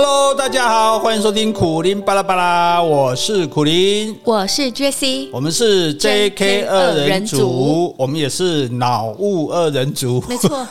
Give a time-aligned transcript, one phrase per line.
[0.00, 10.64] Hello，大家好，欢迎收听苦林巴拉巴拉，我是苦林，我是 Jessie，我们是 JK 二人组，我们也是脑雾二人组，没错，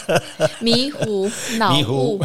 [0.60, 1.30] 迷糊
[1.60, 2.18] 脑雾。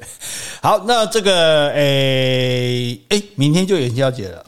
[0.62, 4.42] 好，那这个诶诶，明天就元宵节了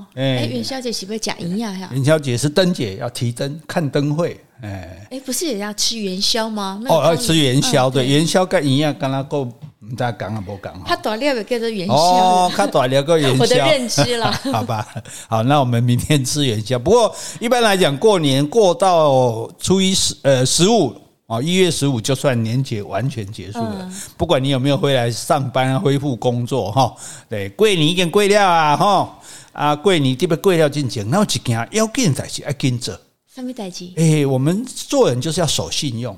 [0.00, 1.88] 哦，诶，元宵节是不是假营养呀？
[1.92, 6.80] 元宵节是灯节，要提灯看灯会，哎诶，不是也要吃元宵吗？
[6.88, 9.48] 哦，要吃元宵，对，元宵跟营养刚刚够。
[9.82, 10.72] 唔大讲啊，不讲。
[10.86, 13.40] 他大料叫做元宵哦，他大料个元宵。
[13.42, 14.86] 我的认知了， 好吧。
[15.26, 16.78] 好，那我们明天吃元宵。
[16.78, 20.94] 不过一般来讲，过年过到初一十呃十五
[21.26, 23.78] 啊，一月十五就算年节完全结束了。
[23.80, 26.94] 嗯、不管你有没有回来上班恢复工作哈，
[27.28, 29.18] 对，过年已经过了啊哈
[29.52, 32.98] 啊，过年这边过了进前，那有一件要紧代志要紧做。
[33.34, 33.90] 什么代志？
[33.96, 36.16] 哎，我们做人就是要守信用。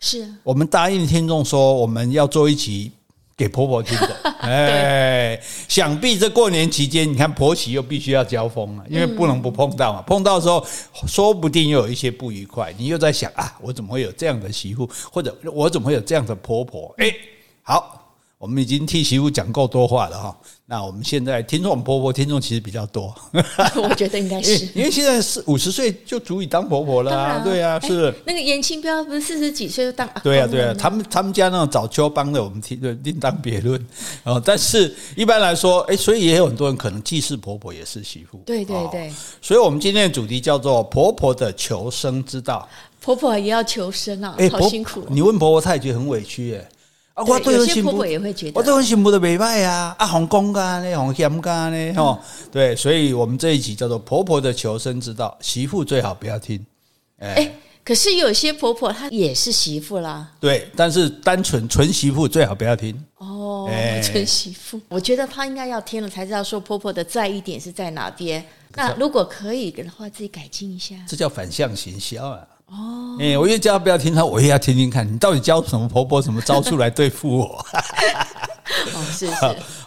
[0.00, 0.28] 是、啊。
[0.42, 2.92] 我们答应听众说，我们要做一集。
[3.36, 10.00] 给婆婆听的， 哎，想必这过年期间，你看婆媳又必须要交锋了，因为不能不碰到嘛。
[10.02, 10.64] 碰到的时候，
[11.08, 16.94] 说不定又有一些不愉快，你又在想啊，我怎么会有这样的媳妇，或者我怎么会有这样的婆婆？
[16.98, 17.12] 哎，
[17.62, 18.00] 好。
[18.38, 23.14] 我们已经替媳妇讲够多话了哈，那我们现在听众我们婆婆听众其实比较多，
[23.76, 28.12] 我觉得应该是，因为现在是五十岁就足以当婆婆了啊，对啊，是。
[28.24, 33.78] 那个颜清标不是四十几岁就当，对啊对啊，他们他们家那种早秋帮的，我们听另当别论。
[34.24, 34.42] 哦。
[34.42, 39.12] 但是一般来说，哎，所以也有很多人可能既是婆婆也是媳妇，对对对，
[39.42, 42.66] 所以我们今天的主题叫做婆婆的求生之道，
[43.02, 45.04] 婆婆也要求生啊，好辛苦。
[45.10, 46.66] 你问婆婆，她也觉得很委屈耶。
[47.14, 52.18] 啊，我对有些婆婆也会觉得，我对我媳妇的美歹啊，啊，红公干呢，红嫌干呢，哦，
[52.50, 56.64] 对，所以我们这一集叫做婆婆的求生之道，媳妇最好不要听。
[57.18, 57.52] 哎、欸，
[57.84, 63.00] 可是有些婆婆她也是媳妇啦，对，但是单纯纯媳妇最好不要听。
[63.18, 63.70] 哦，
[64.02, 68.44] 纯媳妇，我觉得她应该要听了才知道说婆婆的在意点是在哪边。
[68.74, 70.96] 那如果可以的话，自己改进一下。
[71.06, 72.40] 这叫反向行销啊。
[72.66, 77.44] 哦，哎，我越叫他不要听他，我越要听听看，你到底教什么婆婆什么招数来对付我？
[78.94, 79.34] 哦，是是，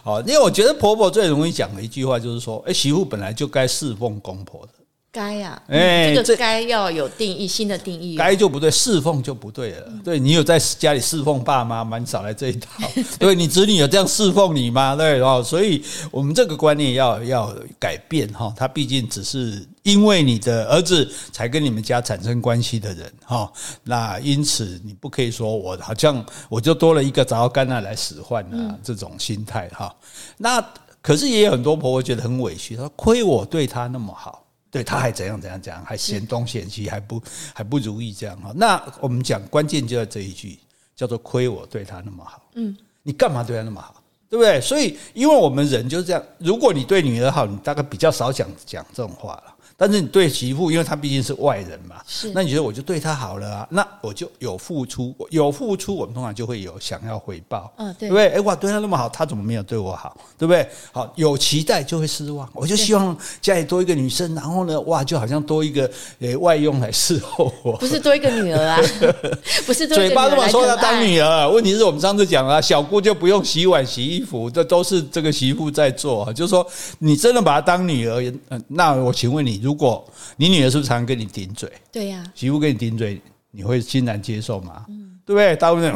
[0.02, 4.72] 好，因为我觉得婆婆最容易讲的一句话就是说，哎，媳妇本来就该侍奉公婆的。
[5.10, 8.14] 该呀，哎，这个该要有定义，新的定义。
[8.14, 9.88] 该就不对，侍奉就不对了。
[10.04, 11.96] 对，你有在家里侍奉爸妈吗？
[11.98, 12.86] 你少来这一套。
[13.18, 14.94] 对，你子女有这样侍奉你吗？
[14.94, 18.52] 对哦，所以我们这个观念要要改变哈。
[18.54, 23.50] 他毕竟只是因为你的儿子才跟你们家产生关系的人哈。
[23.84, 29.92] 那因此你不可以说我好像我就多了一个杂干啊来使唤啊这种心态哈。
[30.36, 30.62] 那
[31.00, 34.44] 可是也有很多婆婆觉得很委屈，她说亏我对她那么好。
[34.70, 37.22] 对，他还怎样怎样怎样，还嫌东嫌西，还不
[37.54, 38.52] 还不如意这样哈。
[38.54, 40.58] 那我们讲关键就在这一句，
[40.94, 42.42] 叫做亏我对他那么好。
[42.54, 43.94] 嗯，你干嘛对他那么好？
[44.30, 44.60] 对不对？
[44.60, 46.22] 所以，因为我们人就是这样。
[46.36, 49.54] 如果你对女儿好，你大概比较少讲讲这种话了。
[49.80, 53.68] 但是你对媳妇，因为她毕竟是外人嘛，是那你觉得我就对她好了啊？
[53.70, 58.28] 那我就有付出，有付出，我们通常就会有想要回报，嗯，对，对不对？
[58.30, 60.16] 哎，哇，对她那么好，她怎么没有对我好？
[60.36, 60.68] 对不对？
[60.90, 62.48] 好，有期待就会失望。
[62.54, 68.80] 我就希望家里多一个女生，然后呢，哇，就好像多一个诶外佣来伺候我，不是多一个女儿啊，
[69.64, 76.32] 不是嘴巴这么说要当女儿，问题是我们上次讲了，小姑就不用洗碗洗衣服，这都是这个媳妇在做。
[76.32, 76.66] 就是说，
[76.98, 79.67] 你真的把她当女儿，嗯，那我请问你。
[79.68, 80.02] 如果
[80.38, 81.70] 你女儿是不是常常跟你顶嘴？
[81.92, 83.20] 对呀，媳妇跟你顶嘴，
[83.50, 84.86] 你会欣然接受吗？
[84.88, 85.54] 嗯，对不对？
[85.56, 85.92] 大部分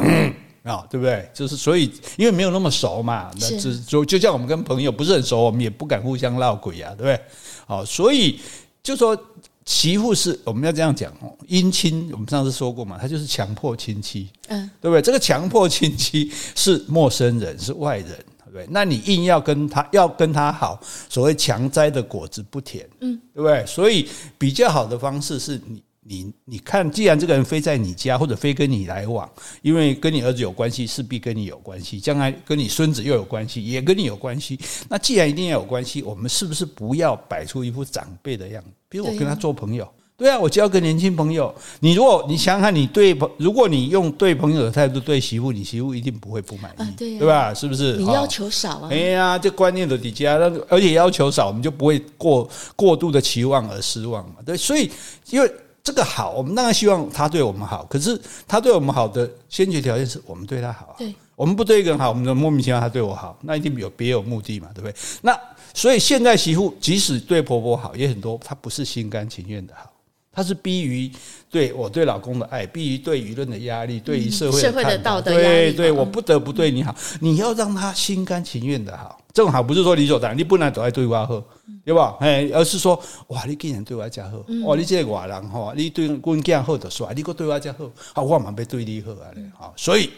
[0.61, 1.27] 啊，对不对？
[1.33, 7.19] 就是所以，因为没有那么熟嘛，那就就就像我们跟朋友不是很熟，我们也不敢互相闹鬼啊，对不对？
[7.65, 8.39] 好，所以
[8.83, 9.19] 就说
[9.65, 15.01] 媳妇是我们要这样讲哦，姻亲我们上次说过嘛，他就是强迫亲戚，嗯，对不对？
[15.01, 18.23] 这个强迫亲戚是陌生人，是外人。
[18.53, 23.65] 对，那你硬要跟他要跟他好，所谓强摘的果子不甜，嗯，对不对？
[23.65, 29.27] 所以比较好的方式是你你你看，既然这个人非在你家或者非跟你来往，
[29.63, 34.59] 因为跟你儿子有关系，势必跟你有关系，将来跟你孙子又有关系，也跟你有关系。
[34.87, 38.69] 那既然一定要有关系，我们是不是不要摆出一副长辈的样子？
[38.87, 39.91] 比如我跟他做朋友。
[40.23, 41.53] 对啊，我交个年轻朋友。
[41.81, 47.53] 你如果你想想看，你对朋，如果你用对朋友的态度对媳妇，你媳妇一定不会不满意，啊对，啊、对吧？
[47.53, 47.97] 是不是？
[47.97, 48.87] 你要求少啊？
[48.89, 54.35] 哎呀，这观念的底下，那而且要求少，我们就不会过过度的期望而失望嘛。
[54.45, 54.89] 对，所以
[55.29, 55.53] 因为
[55.83, 57.85] 这个好，我们当然希望他对我们好。
[57.89, 58.17] 可是
[58.47, 60.95] 他对我们好的先决条件是我们对他好。
[60.97, 64.95] 对，我们不对一个人好，我们就莫名其妙他对我好，那一定有别有目的嘛，对不对？
[65.21, 65.37] 那
[65.73, 69.89] 所以现在媳妇即使对婆婆好，也很多她不是心甘情愿的好。
[70.33, 71.09] 它是逼于
[71.49, 79.19] 对我对老公的爱，逼于对舆论的压力，对于社会社会的道德压对力，对，我不得不对你好，你要让他心甘情愿的好。
[79.31, 81.43] 正好不是说理所当然，你不能都爱对我好，
[81.85, 82.17] 对吧？
[82.19, 90.09] 哎，而是说，哇，你竟然对我这样好，哇，你这个外人哈，你对阮囝好的帅，你搁对我这样好，好，我嘛要对你好啊嘞，好，所以，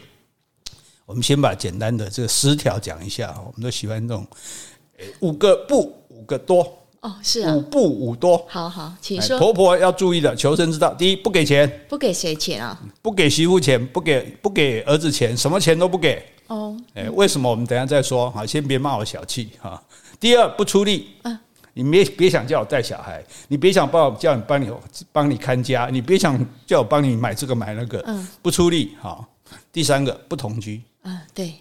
[1.05, 4.25] 我们先把简单的这个十条讲一下，我们都喜欢这种，
[5.19, 9.37] 五个不，五个多，哦，是啊，五不五多，好好，请说。
[9.37, 12.81] 婆婆要注意的，求生之道，第一，不给钱，不给谁钱啊？
[12.99, 16.25] 不给媳妇钱，不给不给儿子钱，什么钱都不给。
[16.47, 17.47] 哦，哎，为什么？
[17.47, 18.31] 我们等一下再说。
[18.31, 19.79] 好，先别骂我小气哈。
[20.19, 21.09] 第二，不出力。
[21.25, 21.37] 嗯，
[21.75, 24.67] 你别别想叫我带小孩，你别想帮我叫你帮你
[25.11, 28.03] 帮你看家，你别想叫我帮你买这个买那个。
[28.07, 28.95] 嗯，不出力。
[28.99, 29.23] 好，
[29.71, 30.81] 第三个，不同居。
[31.03, 31.53] 嗯，对。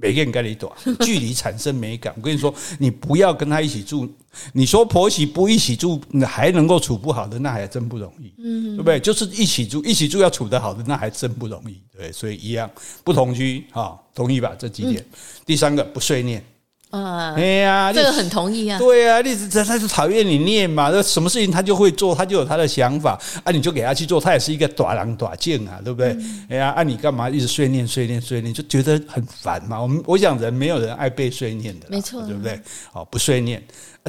[0.00, 2.12] 每个人跟你短， 距离产生美感。
[2.16, 4.08] 我跟你说，你不要跟他一起住。
[4.52, 8.32] 你说婆媳不一起住，还能够处不好的，那还真不容易。
[8.38, 8.98] 嗯，对不对？
[9.00, 11.80] 就是一起住，一起住要处得好的，那还真不容易。
[11.92, 12.70] 对，所以一样
[13.04, 14.54] 不同居，哈，同意吧？
[14.58, 15.04] 这几点。
[15.44, 16.42] 第三个不碎念。
[16.90, 18.76] 啊，哎呀，这个很同意啊。
[18.78, 26.16] 对啊，你他他就讨厌你念嘛，那什么事情他就会做，他就有他的想法啊，你就给他去做，他也是一个大狼大境啊，对不对？
[26.48, 29.80] 哎呀，啊，你干嘛一直碎念碎念碎念，就觉得很烦嘛。
[29.80, 32.60] 我们我想人没有人爱被碎念的，没错，对不对？
[32.92, 33.62] 好，不碎念。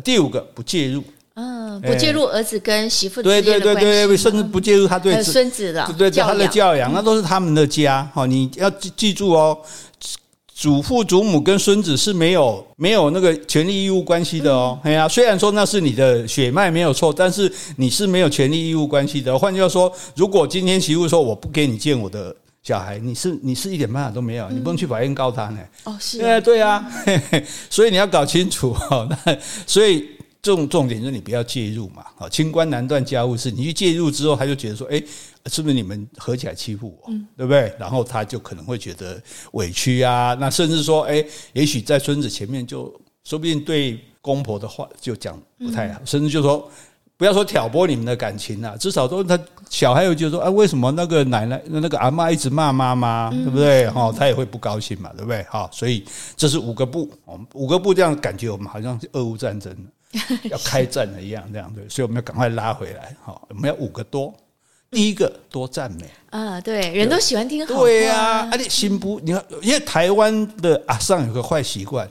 [0.03, 1.03] 第五个不介入，
[1.35, 8.09] 嗯，不介入儿子跟媳妇对对对对，甚至不介入他对孙子的对他的教养，那都是他们的家。
[8.11, 9.55] 好，你要记记住哦。
[10.61, 19.35] 祖父祖母跟孙子是没有没有那个权利义务关系的哦，哎呀，虽然说那是你的血脉没有错，但是你是没有权利义务关系的。
[19.35, 25.57] 换句话说，如果今天媳妇说我不给你见我的小孩，你是你是一点办法都没有，你不能去法院告他呢。
[25.85, 26.87] 哦，是，哎，对啊，
[27.67, 29.09] 所以你要搞清楚哈。
[29.09, 29.35] 那
[29.65, 30.07] 所以
[30.41, 32.05] 重重点就是你不要介入嘛。
[32.15, 35.01] 好，清官难断家务事，你去介入之后，他就觉得说，哎。
[35.47, 37.73] 是不是你们合起来欺负我，嗯、对不对？
[37.79, 39.19] 然后他就可能会觉得
[39.53, 42.83] 委屈啊，那甚至说，哎，也许在孙子前面就
[43.23, 46.69] 说不定对公婆的话就讲不太好，嗯、甚至就说
[47.17, 53.89] 不要说挑拨你们的感情啊，至少都他小孩又觉得说，哎，为什么那个奶奶那个阿嬷一直骂妈妈，对不对？
[53.89, 55.41] 哈，他也会不高兴嘛，对不对？
[55.49, 56.05] 哈，所以
[56.37, 57.09] 这是五个不，
[57.55, 59.75] 五个不这样感觉我们好像是俄乌战争
[60.51, 64.33] 要开战了一样，这样对，所以我们要赶快拉回来，哈，我们要五个多。
[64.89, 67.79] 第一个多赞美啊，对，人都喜欢听好话。
[67.81, 72.05] 对呀，而且新不，你看，因为台湾的阿桑有个坏习惯，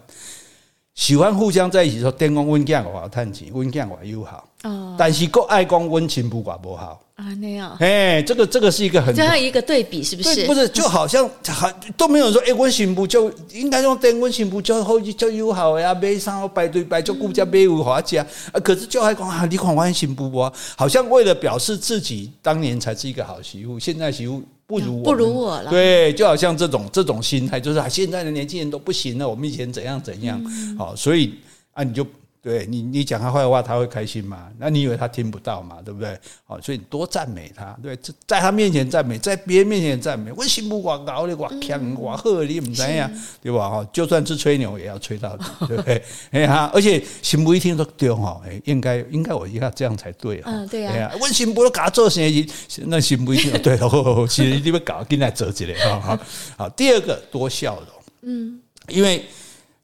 [0.94, 4.48] 喜欢互相在一起说，电工温健我探亲，温健我友好。
[4.62, 10.46] 哦，但是够爱讲温情不寡不好啊，那样，哎，这个这个是一个很这样一个对比，是不是？
[10.46, 15.92] 不是，就好像还都没有人说，哎，温情不就应该用电温情不就好就友好呀？
[15.92, 18.60] 买啥排队排就顾家买有花家啊？
[18.60, 20.50] 可是就还讲啊，你看温情不啊？
[20.78, 25.70] 好像为了表示自己当年才是一个好媳妇，现在媳妇不如我，不如我了。
[25.70, 30.42] 对，就好像这种这种心态，就是啊，现在的年轻人都不行了，我们以前怎样怎样，
[30.78, 31.34] 好，所以
[31.74, 32.06] 啊，你就。
[32.42, 34.48] 对你，你讲他坏话，他会开心吗？
[34.58, 35.76] 那你以为他听不到吗？
[35.84, 36.18] 对不对？
[36.46, 37.94] 好，所以你多赞美他，对，
[38.26, 40.32] 在他面前赞美，在别人面前赞美。
[40.32, 43.10] 我心不广告的，我强我喝你唔知呀，
[43.42, 43.68] 对吧？
[43.68, 46.02] 哈，就算是吹牛，也要吹到底，对不对？
[46.32, 50.44] 哎呀，而且心不一听说对哈，哎，应该应该我应该这样才对啊。
[50.46, 51.12] 嗯，对呀。
[51.20, 52.50] 我心不都搞做生意，
[52.86, 56.00] 那心不一听对喽，其实你们搞进来折起来哈。
[56.00, 56.18] 好，
[56.56, 57.86] 好，第二个多笑容，
[58.22, 59.26] 嗯，因为。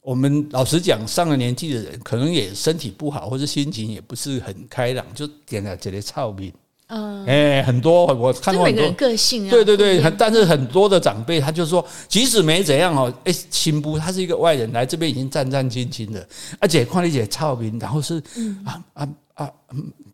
[0.06, 6.52] 我们老实讲，上了年纪的人可能也身体不好，或者心情也不是很开朗，就点了这些臭名。
[6.86, 16.24] 嗯，哎，很多我看过很多个性啊，对对对，但是很多的长辈他就说，即使没怎样哦，哎，新不他是一个外人来这边已经战战兢兢的，
[16.60, 18.22] 而且看你这臭名，然后是
[18.64, 19.50] 啊啊啊。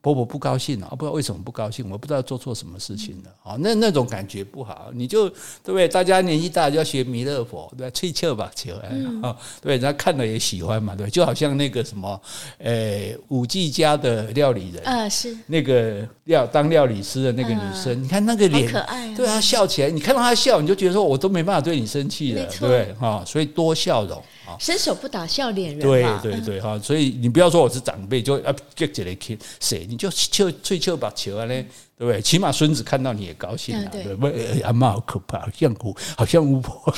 [0.01, 5.87] 婆婆不高兴了啊，不知道为什么不高兴，我不知道做错什么事情了啊，那那种感觉不好，你就对不对？
[5.87, 8.75] 大家年纪大就要学弥勒佛，对吧，吹绣吧，绣
[9.23, 12.21] 啊，对，人家看了也喜欢嘛，对，就好像那个什么，
[12.59, 24.21] 诶，五 G 家的料理人啊，是那个料当料理师的那个女生，你看那个脸，可爱，对啊，笑起来，你看到她笑，你就觉得说我都没办法对你生气了，对哈，所以多笑容。
[24.61, 31.67] 伸手不打笑脸人，对对对哈，所以你不要说我是长辈，就啊接起来看谁，你就笑吹笑把球啊嘞，
[31.97, 32.21] 对不对？
[32.21, 34.61] 起码孙子看到你也高兴啊，对不对？
[34.63, 36.93] 阿妈好可怕，好像巫，好像巫婆。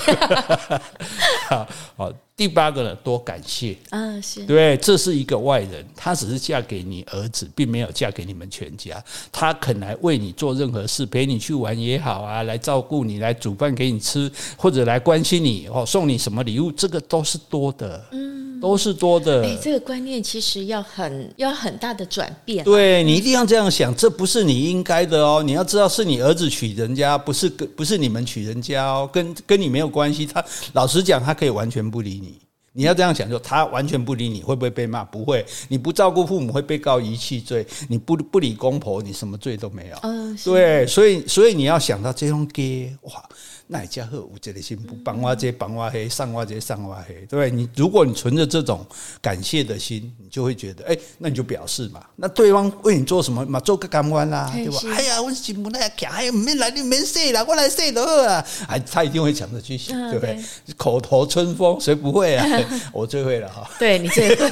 [1.48, 9.02] 好，好，第八个呢，多感谢啊，是对，这是一个外人，她只是嫁给你儿子，并没有嫁给你们全家。
[9.30, 18.02] 她肯来为你做任何事，陪你去玩也好啊，来照顾你，来煮饭给你吃，或者来关心你哦，送你什么礼物，这个都是多的。
[18.12, 18.53] 嗯。
[18.64, 19.44] 都是多的。
[19.44, 22.64] 哎，这个观念其实要很要很大的转变。
[22.64, 25.42] 对，你一定要这样想，这不是你应该的哦。
[25.42, 30.24] 你要知道，是你儿子娶人家，不是跟不是你们娶人家哦，跟跟你没有关系。
[30.24, 30.42] 他
[30.72, 32.38] 老实讲，他可以完全不理你。
[32.72, 35.04] 你要这样想，就他完全不理你，会不会被骂？
[35.04, 35.44] 不会。
[35.68, 39.96] 你不照顾父母会被告遗弃罪，你不不理公婆，你什么罪都没有。
[40.04, 43.12] 嗯，对，所以所以你要想到这种给哇。
[43.66, 47.50] 那也家伙，我这里心不帮我这帮我黑，上我这上我黑，对不对？
[47.50, 48.86] 你如果你存着这种
[49.22, 52.04] 感谢的心，你就会觉得，哎，那你就表示嘛。
[52.16, 53.58] 那对方为你做什么嘛？
[53.60, 54.78] 做个感官啦，对吧？
[54.94, 58.46] 哎呀，我心不那讲，哎呀，没来你没睡了，我来睡得好啊。
[58.68, 60.38] 哎，他一定会讲这句，对不对？
[60.76, 62.46] 口头春风，谁不会啊？
[62.92, 63.70] 我最会了哈。
[63.78, 64.46] 对你最会。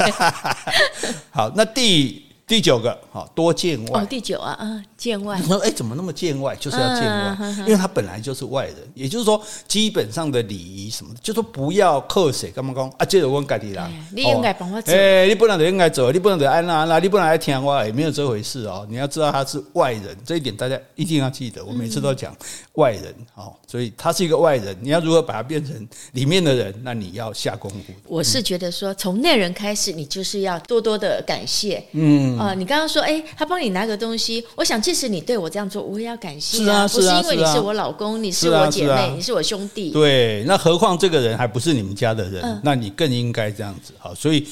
[1.30, 4.02] 好，那第第九个，好多见外。
[4.02, 4.84] 哦，第九啊，啊。
[4.96, 6.54] 见外，你 说哎，怎么那么见外？
[6.56, 13.04] 就是要见外，嗯、因为他本来就是外人，也就是说，基本上的礼仪什么的，就说不要克谁，干嘛讲啊？
[13.04, 18.86] 这个我家己人，你应该帮我走，哎，你不能就应该走，你不能就安那那，你不能来听我，也没有这回事哦。
[18.88, 21.64] 你要知道他是外人，这一点大家一定要记得。
[21.64, 22.36] 我每次都讲
[22.74, 26.74] 外人哦，所以他是一个外人，你要如何把他变成里面的人？
[26.82, 27.92] 那你要下功夫。
[28.06, 31.82] 我是觉得说，从内人开始，你就是要多多的感谢。
[31.92, 34.82] 嗯啊，你刚刚说，哎，他帮你拿个东西，我想。
[34.82, 36.58] 即使你对我这样做，我也要感谢。
[36.58, 39.92] 是啊，是啊，不是因为你是我老公，你是我姐妹，你是我兄弟。
[39.92, 43.92] 对，那何况这个人还不是你们家的人，那你更应该这样子。
[43.96, 44.44] 好，所以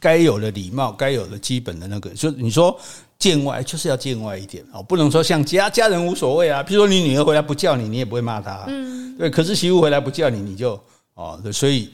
[0.00, 2.76] 该有的礼貌，该有的基本的那个，就你说
[3.20, 6.62] 见外就是要见外一点哦，不能说像家家人无所谓啊。
[6.64, 8.64] 譬如说你女儿回来不叫你，你也不会骂她。
[8.66, 9.30] 嗯，对。
[9.30, 10.82] 可是媳妇回来不叫你，你就
[11.14, 11.90] 哦，所以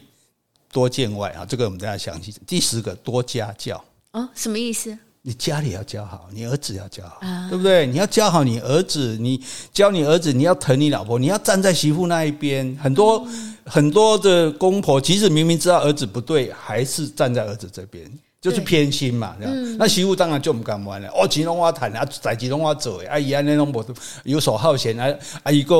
[0.72, 1.44] 多见外啊。
[1.44, 2.32] 这个我们大家详细。
[2.46, 4.96] 第十个多家教哦，什么意思？
[5.22, 7.18] 你家里要教好，你儿子要教好，
[7.50, 7.84] 对不对？
[7.84, 9.42] 你要教好你儿子，你
[9.72, 12.78] 教你儿子，你要疼你老婆，你要站在媳妇那一边。
[12.80, 13.26] 很多
[13.64, 18.08] 很多的公婆，即使明明知道儿子不对，还是站在儿子这边。
[18.40, 21.08] 就是偏心嘛，对嗯、那媳妇当然就唔敢玩了。
[21.08, 23.84] 哦，吉隆话谈啊，在吉隆话走哎，阿姨啊，那种不
[24.24, 25.12] 游手好闲啊，
[25.42, 25.74] 阿姨个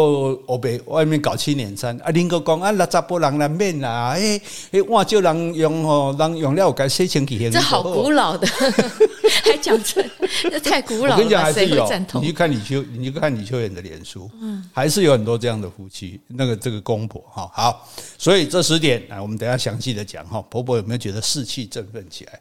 [0.46, 4.40] 我被外面搞七年三，啊，林哥讲啊，那查甫人难免啦，诶
[4.72, 7.48] 诶，哇，叫人用吼，人用了该洗清气。
[7.50, 8.48] 这好古老的，
[9.44, 10.04] 还讲这，
[10.50, 11.12] 这太古老了。
[11.12, 22.40] 我跟你讲，还是有，你去看李秋，你去看李秋远的脸书，嗯，还是有很多这样的夫妻，那个这个公婆哈，好，所以这十点啊，我们等下详细的讲哈，婆婆有没有觉得士气振奋起来？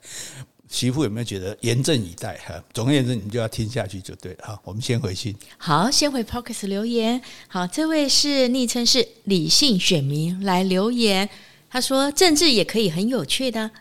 [0.67, 2.37] 媳妇有没有觉得严阵以待？
[2.45, 4.39] 哈，总而言之，你就要听下去就对了。
[4.47, 5.33] 哈，我们先回信。
[5.57, 7.21] 好，先回 pocket 留言。
[7.47, 11.29] 好，这位是昵称是理性选民来留言，
[11.69, 13.71] 他说政治也可以很有趣的。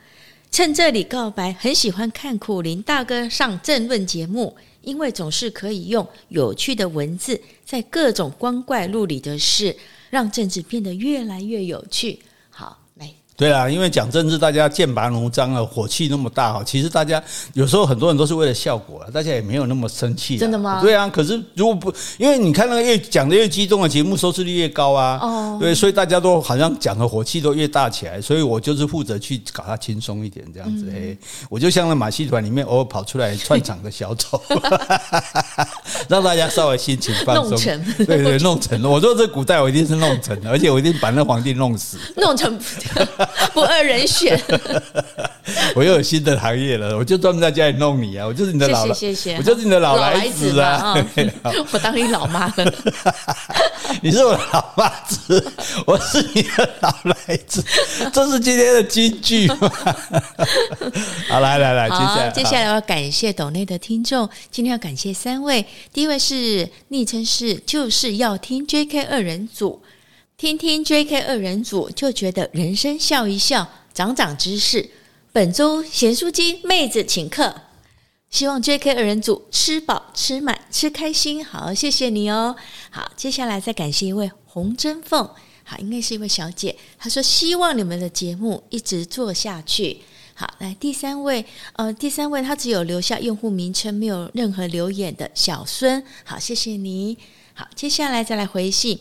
[0.53, 9.75] 趁这里告白，很喜欢看苦林大哥上政论节目，因为总是可以用有趣的文字，在各种光怪陆离的事，
[10.11, 12.21] 让政治变得越来越有趣。
[13.37, 16.63] 对啊，因为讲政治，大家剑拔弩张啊，火气那么大哈。
[16.65, 17.21] 其实大家
[17.55, 20.39] 有时候很多人都是为了效果啊，大家也没有那么生气。
[20.39, 20.81] 真的吗？
[20.81, 25.19] 对啊，可是如果不，因为你看那个越讲的越激动的节目，收视率越高啊。
[25.21, 25.59] 哦。
[25.61, 28.21] 对，所以大家都好像讲的火气都越大起来。
[28.21, 30.89] 所以我就是负责去搞它轻松一点这样子。
[30.95, 31.17] 哎，
[31.49, 34.41] 我就像那马戏团里面偶尔跑出来串场的小丑，
[36.09, 37.51] 让大家稍微心情放松。
[37.51, 37.85] 弄成。
[38.07, 38.89] 对对，弄成了。
[38.89, 41.99] 我说这古代我一定是弄成了，而且我一定把那皇帝弄死。
[42.17, 42.57] 弄成。
[43.53, 44.41] 不二人选，
[45.75, 48.27] 我又有新的行业了，我就专门在家里弄你啊！
[48.27, 50.95] 我就是你的老，谢谢，谢谢，我就是你的老来子啊！
[51.73, 52.73] 我当你老妈了，
[54.03, 55.53] 你是我的老妈子，
[55.87, 57.65] 我是你的老来子，
[58.13, 59.49] 这是今天的金句。
[61.29, 69.81] 好，来来来，接下来，接下来我要感谢斗内的听众，今天要感谢三位，第一位是昵称是就是要听 JK 二人组。
[70.37, 74.91] 听听 JK 二人组就觉得人生笑一笑，长长知识。
[75.33, 77.63] 本周咸酥鸡妹子请客，
[78.31, 81.45] 希望 JK 二人组吃饱吃满吃开心。
[81.45, 82.57] 好，谢谢你哦。
[82.91, 85.25] 好，接下来再感谢一位洪真凤，
[85.63, 86.77] 好，应该是一位小姐。
[86.99, 90.01] 她说希望你们的节目一直做下去。
[90.35, 96.05] 好，来第三位，呃，第三位她只有留下用户名称，没有任何留言的小孙。
[96.25, 97.17] 好，谢谢你。
[97.55, 98.99] 好，接下来再来回信。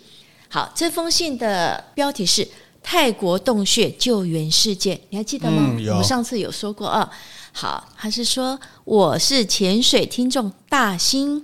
[0.54, 2.48] 好，这封信的标题是
[2.84, 5.64] “泰国洞穴救援事件”，你还记得吗？
[5.80, 7.12] 嗯、我们上次有说过啊。
[7.52, 11.44] 好，还是说我是潜水听众大兴，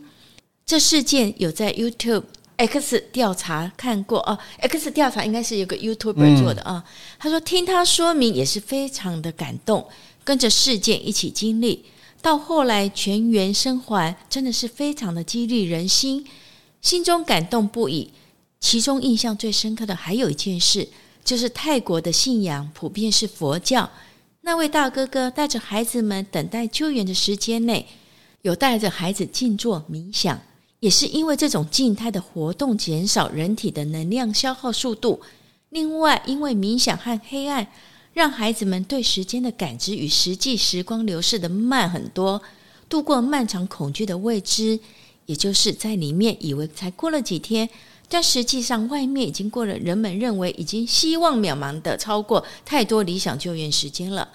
[0.64, 2.22] 这事件有在 YouTube
[2.58, 4.38] X 调查看过哦。
[4.60, 6.84] X 调查应该是有个 YouTuber 做的啊。
[6.86, 9.88] 嗯、他说听他说明也是非常的感动，
[10.24, 11.84] 跟着事件一起经历，
[12.22, 16.24] 到后来全员生还，真的是非常的激励人心，
[16.84, 18.12] 心中感动不已。
[18.60, 20.88] 其中印象最深刻的还有一件事，
[21.24, 23.90] 就是泰国的信仰普遍是佛教，
[24.42, 27.88] 那位大哥哥带着孩子们等待救援的时间内，
[28.42, 30.40] 有带着孩子静坐冥想，
[30.82, 35.22] 也是因为这种静态的活动减少人体的能量消耗速度。
[35.70, 37.68] 另外，因为冥想和黑暗，
[38.14, 42.42] 让孩子们对时间的感知与实际时光流逝的慢很多，
[42.90, 44.80] 度过漫长恐惧的未知，
[45.28, 47.70] 也就是在里面以为才过了几天。
[48.12, 54.28] 但实际上，外面已经过了人们认为已经希望渺茫的超过太多理想救援时间了，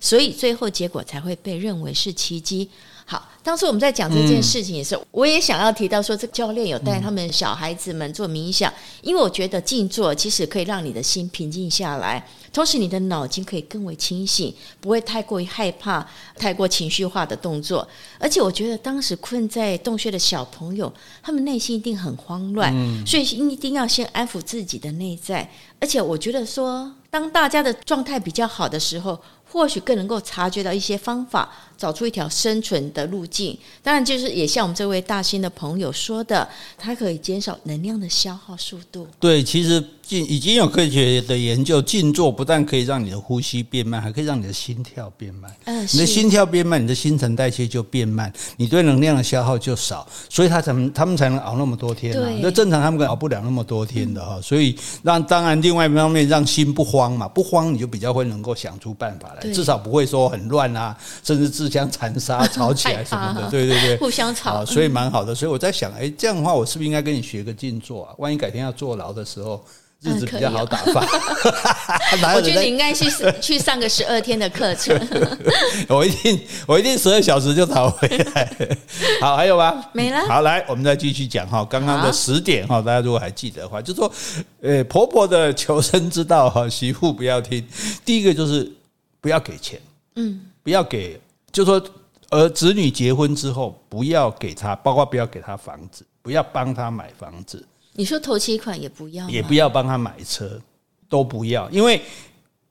[0.00, 2.70] 所以最后结果才会被认为是奇迹。
[3.04, 17.86] 好，当时我们在讲这件事情也是，嗯、我也想要提到说，这个教练有带他们小孩子们做冥想，嗯、因为我觉得静坐其实可以让你的心平静下来，同时你的脑筋可以更为清醒，不会太过于害怕、太过情绪化的动作。
[18.18, 25.50] 而且我觉得当时困在洞穴的小朋友，他们内心一定很慌乱，嗯、所以一定要先安抚自己的内在。
[25.80, 29.18] 而且我觉得说，当大家的状态比较好的时候。
[29.50, 33.58] 或许更能够察觉到一些方法，找出一条生存的路径。
[33.82, 39.08] 当然，就是也像我们这位大新的朋友说的，它可以减少能量的消耗速度。
[39.18, 39.82] 对，其实
[40.16, 45.54] 已经有科学的研究，静坐不但可以让你的呼吸变慢，还可以让你的心跳变慢。
[45.64, 52.20] 嗯，你的心跳变慢，你的新陈代谢就变慢，你对能量的消耗就少，所以他才能他们才能熬那么多天啊。
[52.20, 54.36] 对，那正常他们熬不了那么多天的哈。
[54.36, 59.52] 嗯，所以让当然另外一方面让心不慌嘛，不慌你就比较会能够想出办法来。
[59.52, 65.34] 至少不会说很乱啊，甚至自相残杀、 吵起来什么的，对对对， 互相吵，所以蛮好的。
[65.34, 68.14] 所以我在想，哎，这样的话，我是不是应该跟你学个静坐啊？
[68.18, 69.64] 万一改天要坐牢的时候，
[70.02, 71.00] 日子比较好打发。
[72.34, 74.98] 我觉得你应该去 去上个十二天的课程。
[75.88, 78.50] 我一定，我一定十二小时就逃回来。
[79.20, 79.84] 好，还有吗？
[79.92, 80.26] 没了。
[80.26, 81.64] 好，来，我们再继续讲哈。
[81.64, 84.12] 刚刚的十点哈，大家如果还记得的话，就说，
[84.60, 87.66] 呃，婆婆的求生之道哈，媳妇不要听。
[88.04, 88.72] 第一个就是。
[89.20, 89.80] 不要给钱，
[90.14, 91.84] 嗯，不要给，就说
[92.30, 97.66] 儿子女结婚之后，不要给他，包括不要给他房子，不要帮他买房子。
[97.98, 100.48] 你说头期款也不要，也不要帮他买车，
[101.08, 101.68] 都不要。
[101.70, 102.00] 因为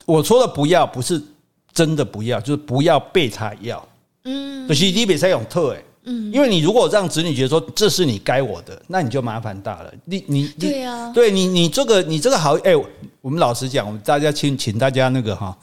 [0.06, 1.22] 我说的不要，不是
[1.70, 3.86] 真的不要，就是不要被他要。
[4.24, 9.92] 嗯，可是你别再用特哎，嗯，因为你如果让子女觉得说这是你该我的，那你就麻烦大了。
[10.06, 12.72] 你你对呀，对你你这个你这个好哎，
[13.20, 15.54] 我们老实讲，我们大家请请大家那个哈。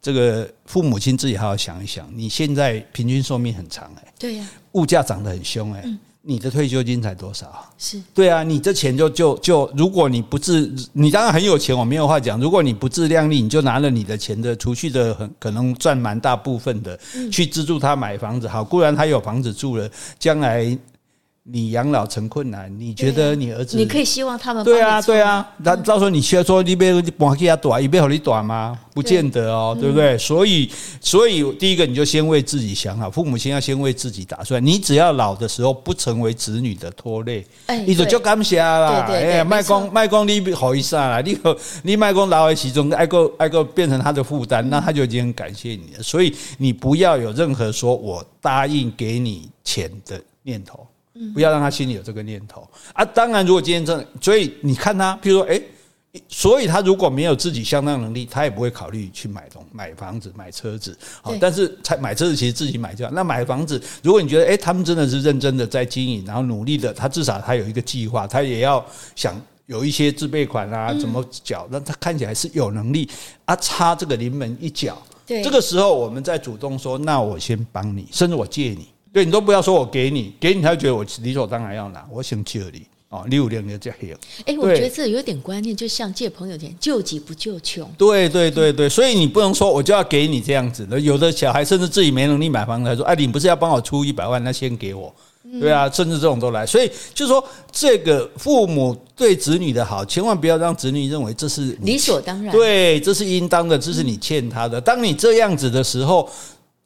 [0.00, 5.84] 这个父母亲自己好好想一想，你现在平均寿命很长哎，对呀，物价涨得很凶哎，
[6.28, 7.50] 你的退休金才多少？
[7.78, 12.38] 是对啊，你这钱就就就，如果你不自，你当然很有钱，我没有话讲。
[12.38, 17.00] 如果你不自量力，你就拿了你的钱的储蓄的很可能赚蛮大部分的，
[17.32, 18.46] 去资助他买房子。
[18.46, 20.76] 好，固然他有房子住了，将来。
[21.50, 23.78] 你养老成困难，你觉得你儿子？
[23.78, 25.48] 你可以希望他们对啊，对啊。
[25.58, 28.78] 那到时候你需要说你别搬给他短，一边和你短吗？
[28.92, 30.18] 不见得哦，对不对？
[30.18, 34.64] 所以，所以第一个你就先为自己想好，父母亲要先为自己打算。
[34.64, 37.46] 你只要老的时候不成为子女的拖累，
[37.86, 39.06] 你就就感谢啦。
[39.08, 41.20] 哎呀，卖光卖光你好意思啊？
[41.22, 41.38] 你
[41.82, 46.02] 你卖光老的其中爱个爱个变成他的负担，那他就已经很感谢你了。
[46.02, 50.86] 所以你不要有任何说我答应给你钱的念头。
[51.34, 53.04] 不要让他心里有这个念头啊！
[53.04, 55.62] 当然，如果今天真的，所以你看他，譬如说，诶，
[56.28, 60.96] 所以他如果没有自己相当能力，他也不会考虑去买东买房子、买车子。
[61.22, 63.10] 好，但是才买车子其实自己买就好。
[63.12, 73.08] 那买房子，如果你觉得，诶，他们真的是认真的在经营，然后努力的，他至少他有一个计划，他也要想有一些自备款啊，怎么缴，那他看起来是有能力
[73.44, 75.00] 啊，差这个临门一脚。
[75.26, 78.88] 对，这个时候我们再主动说，那我先帮你，甚至我借你。
[79.18, 84.16] 对，你都不要说，我给你，给你，他就觉得我理所当然要拿，我想借你哦，六年的这样。
[84.46, 87.90] 哎，我觉得这有点观念，就像借朋友钱，救急不救穷。
[87.98, 91.00] 对对对对，所以你不能说我就要给你这样子的。
[91.00, 95.12] 有的小孩甚至自己没能力买房子，他说：“哎，你不是要帮我出一百万，那先给我。”
[95.60, 96.64] 对啊，甚至这种都来。
[96.64, 102.54] 所以就是说，这个父母对子女的好，千万不要让子女认为这是理所当然。
[102.54, 104.80] 对，这是应当的，这是你欠他的。
[104.80, 106.30] 当你这样子的时候。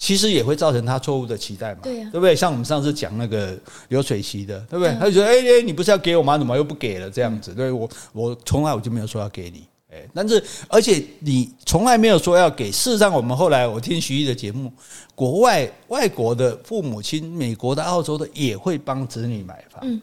[0.03, 2.35] 其实也会造成他错误的期待嘛，对呀，对不对？
[2.35, 4.93] 像我们上次讲那个流水席的，对不对？
[4.99, 6.37] 他就说：“哎哎，你不是要给我吗？
[6.37, 7.09] 怎么又不给了？
[7.09, 12.73] 这样子，对我我从来我就没有说要给你，哎，但是而且你从来没有说要给。
[12.73, 14.73] 事实上，我们后来我听徐艺的节目，
[15.15, 20.01] 国外外国的父母亲，美国的、澳洲的也会帮子女买房，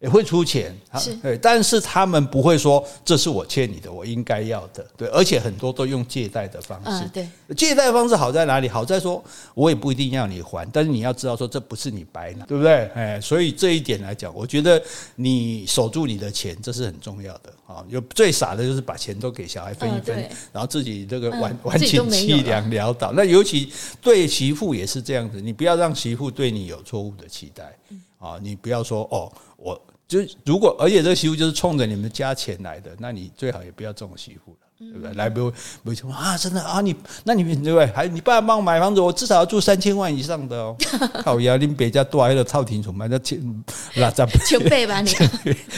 [0.00, 8.68] 也会出钱，是对，但是他们不会说这是我欠你的，我应该要的，对，而且很多都用借贷的方式，嗯、对，借贷方式好在哪里？
[8.68, 9.22] 好在说
[9.54, 12.86] 我也不一定要你还，但是你要知道说这不是你白拿，对不对？
[12.94, 14.80] 哎，所以这一点来讲，我觉得
[15.16, 17.84] 你守住你的钱，这是很重要的啊。
[17.88, 23.10] 有最傻的就是把钱都给小孩分一分，嗯、然后自己这个晚晚景凄凉潦倒。
[23.12, 27.76] 那尤其对媳妇也是这样子，你不要让媳妇对你有错误的期待。
[28.18, 35.12] 啊，你不要说哦，我就如果，而且这个媳妇就是冲着你们加钱来的，那你最好也不要这种媳妇了，对不对？
[35.14, 35.52] 来不
[35.84, 37.86] 不说啊，真的啊，你那你们对不对？
[37.86, 40.76] 还你爸爸帮我买房子，我至少要住三千万以上的哦。
[41.22, 45.10] 靠呀，你别家多还有套庭什么那千那咱千倍吧，你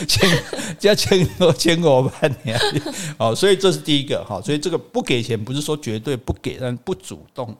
[0.06, 0.42] 千
[0.78, 2.58] 加千多千五万年
[3.18, 7.54] 哦，所以这是第一个哈，所以这个不给钱不是说绝对不给，但不主动。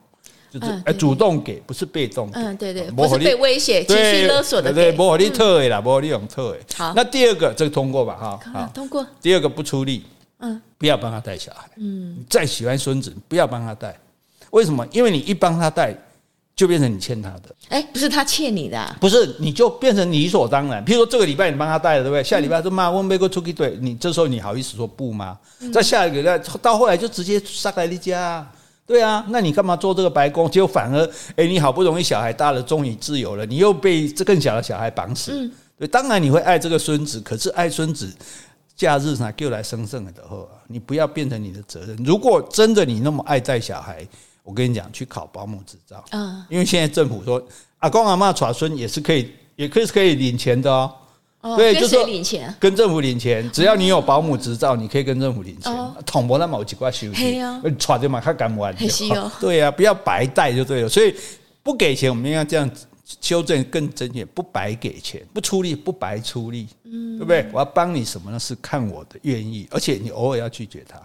[0.51, 2.29] 就是哎，主动给不是被动。
[2.33, 4.73] 嗯，对对，不是被威胁、情绪勒索的。
[4.73, 6.59] 对，不好你特啦，不好你用特哎。
[6.75, 9.07] 好，那第二个这个通过吧，哈，好，通过。
[9.21, 10.03] 第二个不出力，
[10.39, 13.97] 嗯，不要帮他带小孩，嗯，再喜欢孙子，不要帮他带。
[14.49, 14.85] 为什么？
[14.91, 15.95] 因为你一帮他带，
[16.53, 17.43] 就变成你欠他的。
[17.69, 20.83] 哎，不是他欠你的，不是，你就变成理所当然。
[20.83, 22.21] 譬如说这个礼拜你帮他带了，对不对？
[22.21, 25.39] 下礼拜说妈，我没个出去对你，这时候你好意思说不吗？
[25.73, 28.45] 在下一个礼拜到后来就直接杀来你家。
[28.91, 30.51] 对啊，那你干嘛做这个白工？
[30.51, 35.31] 结果反而，哎，你好不容易小孩大了，终于自由了，你又被这更小的小孩绑死。
[35.33, 35.49] 嗯，
[35.79, 38.13] 对，当然你会爱这个孙子，可是爱孙子，
[38.75, 41.95] 假日上就来生生的后，你不要变成你的责任。
[42.03, 44.05] 如果真的你那么爱带小孩，
[44.43, 46.03] 我跟你讲，去考保姆执照。
[46.09, 47.41] 嗯，因为现在政府说，
[47.79, 50.91] 阿公阿嬷带孙也是可以，也可以是可以领钱的哦。
[51.57, 55.73] 对，就是领钱，跟政府领钱，只要你有保姆执照，你可以跟政府领钱。
[56.05, 57.41] 统博那某几块休息，
[57.79, 58.75] 揣着嘛，他敢玩。
[59.39, 60.89] 对呀， 不要白带就对了。
[60.89, 61.15] 所以
[61.63, 62.69] 不给钱，我们应该这样
[63.19, 67.45] 修正更正确，不白给钱，不出力不白出力，对不对？
[67.51, 68.39] 我要帮你什么呢？
[68.39, 71.01] 是看我的愿意，而且你偶尔要拒绝他。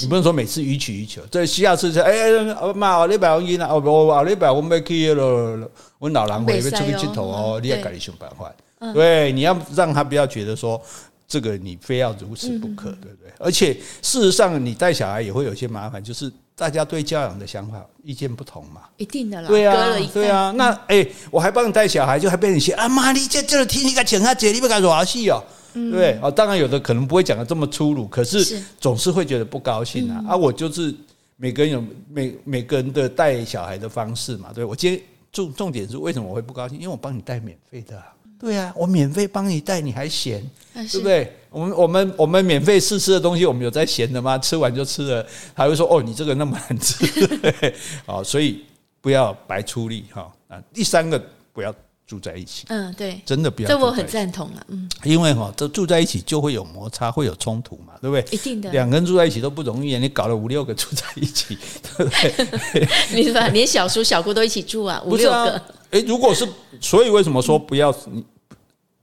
[0.00, 1.20] 你不能说每次予取予求。
[1.28, 8.52] 这下次是哎哎妈，我礼拜我应了，我我礼拜我没去了，我老人会要出去佚佗哦，你也赶紧想办法。
[8.92, 10.80] 对，你要让他不要觉得说
[11.26, 13.32] 这个你非要如此不可，对不对？
[13.38, 18.82] 而且事实上，你带小孩也会有些麻烦，就是大家对教养的想法意见不同嘛。
[18.96, 20.52] 一定的啦，对啊，对啊。
[20.56, 26.18] 那哎，我还帮你带小孩，就还被你嫌啊妈，你这这听你个请他姐，你不敢耍戏哦，对？
[26.22, 30.22] 哦，当然有的可能不会讲的这么粗鲁，可是总是会觉得不高兴啊。
[30.28, 30.94] 啊，我就是
[31.36, 34.52] 每个人有每每个人的带小孩的方式嘛。
[34.54, 35.00] 对，我今天
[35.32, 36.78] 重重点是为什么我会不高兴？
[36.78, 38.02] 因为我帮你带免费的。
[38.38, 40.42] 对呀、啊，我免费帮你带，你还嫌，
[40.86, 41.32] 是对不对？
[41.50, 44.36] 我们我们我们免费试吃的东西，我们有在嫌的吗？
[44.38, 47.06] 吃完就吃了，还会说哦，你这个那么难吃，
[48.04, 48.62] 好，所以
[49.00, 50.30] 不要白出力哈。
[50.48, 51.20] 啊，第三个
[51.52, 51.74] 不要
[52.06, 53.68] 住在一起，嗯，对，真的不要。
[53.68, 58.36] 这我很赞同了，嗯，因为哈，这住在一起就会有摩擦，会有冲突嘛，对不对？
[58.36, 61.56] 一定的，两个人住在一起都不容易，你搞了五六个住在一起，
[61.96, 62.88] 对不对？
[63.16, 65.60] 你说连小叔小姑都一起住啊，五六个。
[65.96, 66.46] 哎，如果是，
[66.80, 68.24] 所以为什么说不要你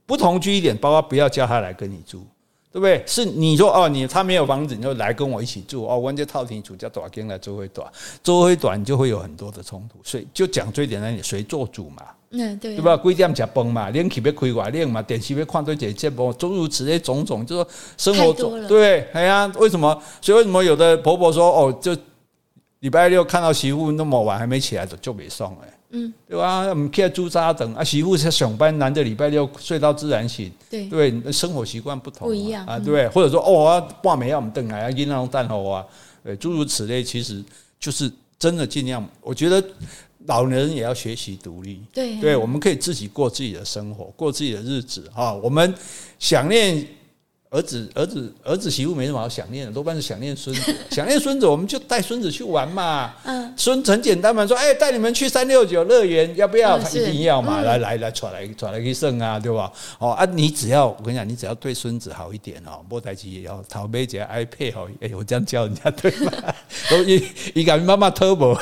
[0.06, 2.24] 不同居一点，包括不要叫他来跟你住，
[2.72, 3.02] 对不对？
[3.06, 5.98] 是你说哦，你他没有房子，你就来跟我一起住哦。
[5.98, 7.90] 我这套厅主叫大间来做会短，
[8.22, 9.98] 做会短就会有很多的冲突。
[10.04, 12.02] 所以就讲最简单你，谁做主嘛？
[12.36, 12.96] 嗯，对，对吧？
[12.96, 13.90] 几点吃饭嘛？
[13.90, 15.00] 冷气要开外冷嘛？
[15.00, 20.02] 电视要看多几节目，诸如此类种种，就说生活中对，哎呀，为什么？
[20.20, 21.96] 所以为什么有的婆婆说哦，就
[22.80, 25.72] 礼拜六看到媳妇那么晚还没起来，就就没送哎。
[25.94, 26.66] 嗯，对吧？
[26.66, 30.50] 我们开猪扎等啊，媳妇在上班，男的礼拜六睡到自然醒。
[30.68, 35.86] 对对，生活习惯不同，不一样啊，对，或者说哦，半暝要我们等来啊，阴那种蛋吼啊，
[36.24, 37.42] 对，诸如此类，其实
[37.78, 39.08] 就是真的尽量。
[39.20, 39.64] 我觉得
[40.26, 45.32] 老年人也要学习独立，对对，我们可以自己过自己的生活，过自己的日子啊。
[45.32, 45.72] 我们
[46.18, 46.86] 想念。
[47.54, 50.74] 儿子，儿子，儿子媳妇没什么好想念的，多半是想念孙子。
[50.90, 53.14] 想念孙子，我们就带孙子去玩嘛。
[53.22, 56.76] 嗯，孙子很简单嘛，说，哎，带你们去三六九乐园，要不要？
[56.76, 59.70] 他一定要嘛，来来来，传来传来去胜啊，对吧？
[60.00, 66.32] 哦啊，你只要我跟你讲，你只要对孙子好一点哦，莫台机也要淘杯姐 iPad 哦，哎，我这样教人家对吗？
[66.90, 67.22] 都一
[67.54, 68.58] 一个妈妈 turbo，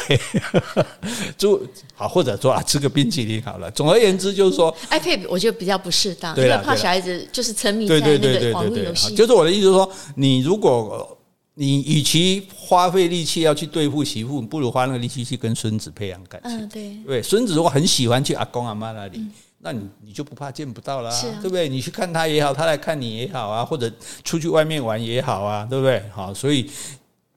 [1.38, 1.58] 就
[1.94, 3.70] 好，或者说啊，吃个冰淇淋好了。
[3.70, 8.81] 总而言之，就是说 iPad 我觉得比较不适当，因为怕小孩子就是沉迷在那个网络。
[9.14, 11.18] 就是我的意思，是说你如果
[11.54, 16.68] 你与其花费力气要去对付媳妇，不如花那个力气去跟孙子培养感情。
[16.68, 19.22] 对，对，孙子如果很喜欢去阿公阿妈那里，
[19.58, 21.68] 那你你就不怕见不到了，对不对？
[21.68, 23.92] 你去看他也好，他来看你也好啊，或者
[24.24, 26.02] 出去外面玩也好啊，对不对？
[26.12, 26.68] 好，所以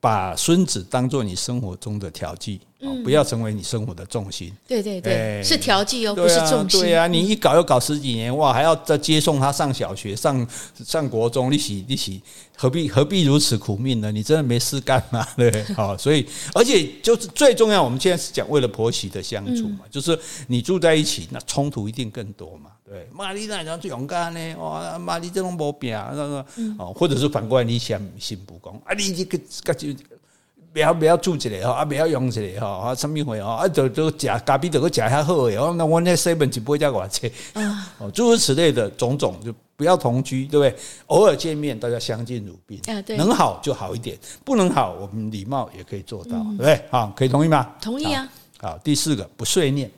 [0.05, 4.53] 把孙子当做你生活中的调剂嗯，不要成为你生活的重心。
[4.67, 6.79] 对对对，欸、是调剂哦，啊、不是重心。
[6.79, 10.47] 对呀、啊，你一搞又搞十几年，哇，还要再接送他上小学、上
[10.85, 12.21] 上国中，你起你起，
[12.55, 14.11] 何必何必如此苦命呢？
[14.11, 15.27] 你真的没事干吗？
[15.35, 20.15] 对，好，所以而且就是最重要，我们现在是讲为了婆媳的相处嘛，嗯、就是
[20.45, 22.69] 你住在一起，那冲突一定更多嘛。
[22.87, 24.55] 对，妈你那样最勇敢呢？
[24.57, 26.45] 哇，妈你这种毛病，那个
[26.77, 29.89] 哦，或者是反过来你想信不公啊，你这个个就。
[30.71, 33.63] 不要不要住这里哈，啊不要用这里哈，啊什么会啊？
[33.63, 40.75] 啊就就假咖啡，这个假还好诶，那我那 seven 就不会加我钱啊，哦诸如此类的种种，就不要同居，对不对？
[41.05, 46.81] 偶尔见面，大家相敬如宾啊，对，能好就好一点，不能好，我们礼貌也可以做到，对不对？
[46.91, 47.73] 好，可以同意吗？
[47.79, 48.27] 同意啊。
[48.57, 49.89] 好，第四个不碎念。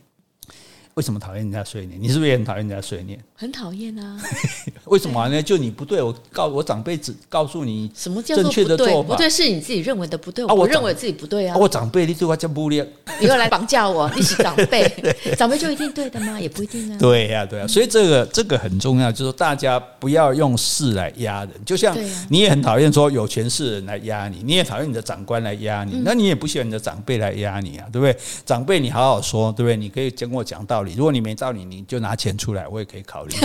[0.97, 2.01] 为什么讨厌人家碎念？
[2.01, 3.19] 你是不是也很讨厌人家碎念？
[3.35, 4.19] 很讨厌啊！
[4.85, 5.39] 为什么呢？
[5.43, 9.03] 就你不对，我告我长辈只告诉你什么叫做不对？
[9.03, 10.43] 不对是你自己认为的不对。
[10.47, 11.55] 啊，我认为自己不对啊！
[11.55, 12.83] 我长辈，你对我叫不利，
[13.21, 14.09] 你又来绑架我？
[14.15, 14.91] 你是长辈，
[15.37, 16.41] 长辈就一定对的吗？
[16.41, 16.97] 也不一定啊。
[16.97, 17.67] 对呀，对呀。
[17.67, 21.51] 所以这个这个很重要，就是大家不要用事来压人。
[21.63, 21.95] 就像
[22.27, 28.17] 你也很讨厌说有权势人来压你，你也讨厌你的长官来压你，那你也不喜欢你的长辈来压你啊，对不对？
[28.43, 29.77] 长辈你好好说，对不对？
[29.77, 30.95] 你可以跟我讲道理。
[30.95, 33.35] 如果你没道理，你就拿钱出来，我也可以考虑，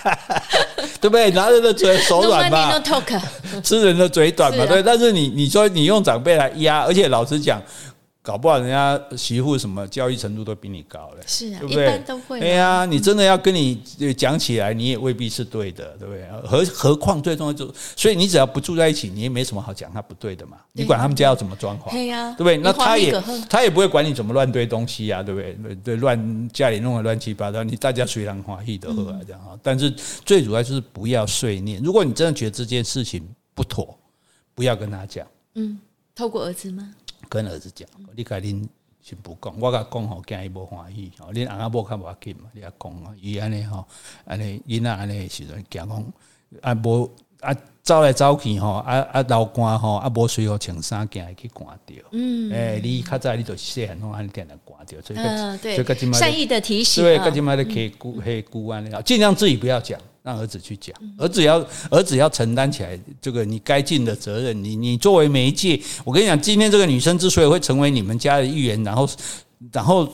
[0.98, 1.30] 对不对？
[1.32, 2.80] 拿人的嘴手软嘛，
[3.62, 4.82] 吃人的嘴短嘛，对。
[4.82, 7.60] 但是你你说你用长辈来压，而且老实讲。
[8.30, 11.84] 搞不好人家媳妇什么教育程度都比你高嘞，是啊，对不对？
[11.84, 12.38] 一般都会。
[12.38, 13.82] 对呀，你真的要跟你
[14.16, 16.24] 讲起来，你也未必是对的，对不对？
[16.46, 20.58] 何何况最重要就是，所以你只要不住在一起，你也没什么好讲他不对的嘛。
[20.70, 22.56] 你管他们家要怎么装潢，对呀，对不对？
[22.58, 25.74] 那他也他也不会管你怎么乱堆东西呀，对不对？
[25.82, 29.58] 对，乱家里弄得乱七八糟，你大家虽然欢喜的喝啊，这样啊。
[29.60, 29.90] 但是
[30.24, 31.82] 最主要就是不要碎念。
[31.82, 33.98] 如果你真的觉得这件事情不妥，
[34.54, 35.26] 不要跟他讲。
[35.56, 35.80] 嗯，
[36.14, 36.94] 透过儿子吗？
[37.30, 38.66] 跟儿子讲，你甲恁
[39.00, 41.32] 媳妇讲，我甲讲吼，惊伊无欢喜吼。
[41.32, 43.86] 恁阿某较无要紧嘛，你啊讲啊，伊安尼吼，
[44.24, 46.04] 安尼囡仔安尼时阵惊讲，
[46.60, 47.08] 啊无
[47.40, 51.94] 啊走来走去吼，啊啊流汗吼，啊无随好穿衫，惊伊去寒着。
[52.10, 59.98] 嗯，诶，你较早你着细汉拢安尼点来寒着，所以嗯对，善意的提醒，对，甲即摆咧客顾嘿顾安尼，尽量自己不要讲。
[60.22, 64.64] 让儿子去讲，儿子要儿子要承担起来这个你该尽的责任。
[64.64, 69.08] 你你作为媒介，我跟你讲，今天这个女生之所以会成为你们家的一员，然后
[69.72, 70.06] 然后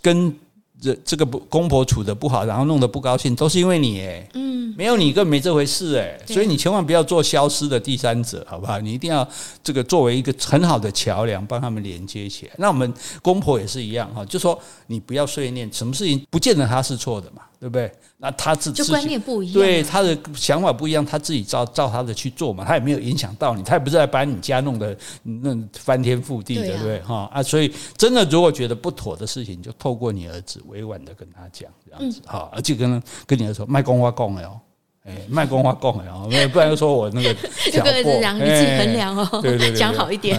[0.00, 0.34] 跟
[0.80, 4.28] 这这个不公婆处的不好，然后弄得不高兴，都是因为你诶。
[4.34, 6.20] 嗯，没有你根本没这回事诶。
[6.26, 8.80] 所以你千万不要做消失的第三者，好不好？
[8.80, 9.26] 你一定要
[9.62, 12.52] 这个作为一个很好的桥梁，帮他们连接起来。
[12.58, 17.92] 那我们公婆也是一样哈，就说你不要碎念，什么事情不见得他是错的嘛，对不对？
[18.16, 27.00] 那他自己就观念不一样，对他的想法不一样，他自己照照他的去做嘛，他也没有影响到你，他也不是来把你家弄得那翻天覆地的，对不对？
[27.02, 34.58] 哈啊，所以真的如果觉得不妥的事情，就透过你儿子委婉的跟他讲这样子哈，而且跟跟你儿子说卖公话讲的哦，
[35.04, 37.32] 哎， 卖公话讲的哦，不然就说我那个
[37.70, 40.36] 就跟儿子讲，你自己衡量哦，对对对，讲好一点。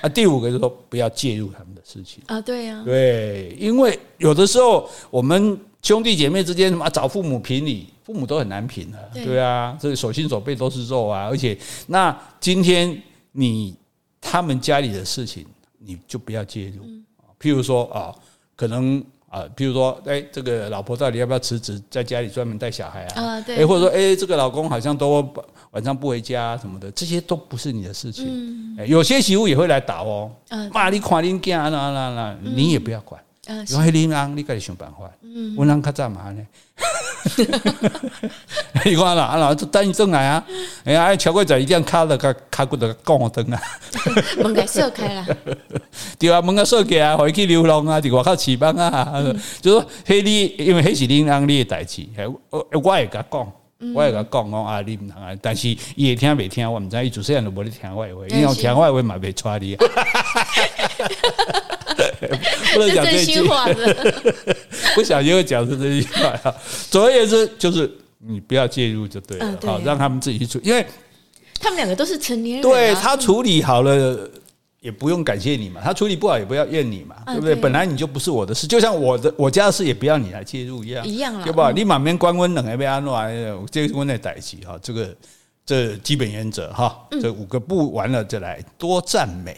[0.00, 5.56] 啊，第五个就是说不要介入他们的事情啊，对呀，对，因为有的时候我们。
[5.82, 13.00] 兄弟姐妹之间什么找父母评理，父母都很难评的，对，对啊，这个手心手背都是肉啊，而且那今天
[13.32, 13.74] 你
[14.20, 15.46] 他们家里的事情，
[15.78, 16.84] 你就不要介入。
[17.40, 18.14] 譬如说啊，
[18.54, 23.22] 可能啊，譬如说，哎，这个老婆到底要不要辞职，在家里专门带小孩啊？
[23.22, 23.56] 啊，对。
[23.56, 25.26] 哎，或者说，哎，这个老公好像都
[25.70, 28.76] 晚上不回家什么的，这些都不是你的事情。
[28.76, 30.30] 哎，有些媳妇也会来打哦，
[30.72, 33.18] 骂你垮你家那那那，你也不要管。
[33.68, 35.10] 因为你啷，你家己想办法。
[35.22, 36.46] 嗯，我啷较早嘛呢？
[38.84, 40.42] 你看啦，啊，老子等伊转来啊！
[40.84, 43.60] 哎呀，超过十一点卡了，个卡骨头降灯啊！
[44.42, 45.26] 门给锁开了，
[46.18, 49.22] 对啊，门甲锁起啊，回去流浪啊，伫外口起班啊，
[49.60, 52.08] 就说迄，你因为迄是恁翁你的代志，
[52.48, 53.52] 我我会甲讲，
[53.94, 59.76] 我会甲讲讲啊，你毋通啊，但是伊会听袂听，我毋知伊自细汉就无咧听我的话，因为听我的话嘛袂带你。
[62.74, 63.66] 不能讲这句话，
[64.94, 66.54] 不小心会讲出这句话啊。
[66.90, 70.84] 总而言之，就是你不要介入就对了，好，让他们自己去处理，因为
[71.60, 74.28] 他们两个都是成年人，对他处理好了
[74.80, 77.54] 也不用感谢你嘛，他处理不好也不要怨你嘛，对不对？
[77.54, 81.70] 本来你就不是我的事，就像我的我家的事也不要你来介入一样，一样，对吧？
[81.70, 83.14] 你满面关温冷，还被安诺
[83.70, 85.14] 这个温的代起哈，这个
[85.66, 89.56] 这基本原则哈，这五个不完了，再来多赞美。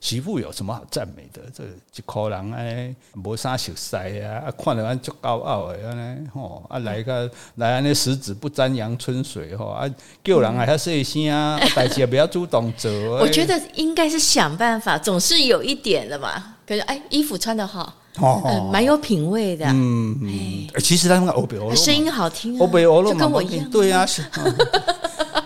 [0.00, 1.42] 媳妇有什么好赞美的？
[1.52, 9.88] 这一口人哎，没啥熟悉啊，看着俺足高傲的安吼啊来个来安尼十指不沾阳春水吼啊，
[10.22, 12.90] 叫人还要细心啊，代志也不要主动做。
[13.18, 16.54] 我觉得应该是想办法，总是有一点的嘛。
[16.66, 19.66] 可是哎，衣服穿得好，哦，蛮有品味的。
[19.66, 23.70] 嗯嗯，其实他们欧北欧声音好听，欧北欧就跟我一样。
[23.70, 24.06] 对呀。
[24.36, 24.52] 我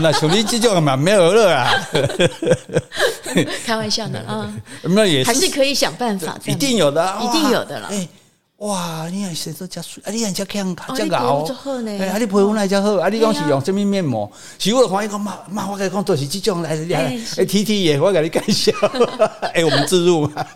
[0.00, 1.70] 那兄弟这种嘛没有了啊，
[3.64, 7.90] 开玩笑的啊， 那也还是可以想办法，一定有的，一定有的了。
[8.58, 11.46] 哇，你看谁都加水，啊，你看加强加熬，
[11.86, 14.30] 哎，啊，你皮肤那家好，啊，你讲是用什么面膜？
[14.58, 18.72] 其实我的朋友讲，妈妈，我跟你讲都是这种来来，哎，T T 也，我给你介绍，
[19.52, 20.46] 哎，我们自入嘛，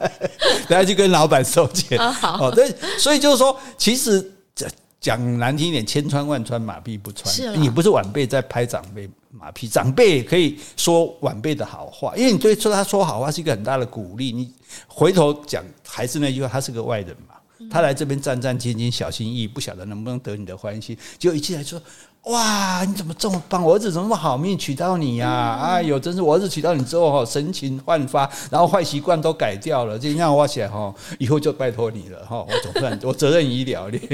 [0.67, 4.67] 然后就跟老板收钱，好，对，所以就是说，其实这。
[5.01, 7.33] 讲难听一点，千穿万穿，马屁不穿。
[7.33, 14.31] 是你不是晚辈在拍长辈马屁，长辈可以说晚辈的好话，因为你对说他说好话是一个很大的鼓励。
[14.31, 14.53] 你
[14.87, 17.35] 回头讲，还是那句话，他是个外人嘛，
[17.71, 21.81] 他来这边战战兢兢、小心翼翼，不晓得能不能得你的欢心，就一进来说。
[22.25, 23.63] 哇，你怎么这么棒？
[23.65, 25.29] 我儿子怎么那么好命娶到你呀？
[25.29, 25.77] 啊？
[25.77, 29.99] 哎呦，真是我儿子娶到你之后哈，神情焕发，然后坏习惯都改掉了。
[29.99, 33.89] 这样我写哈，以后就拜托你了哈，我总算我责任已了。
[33.89, 33.99] 你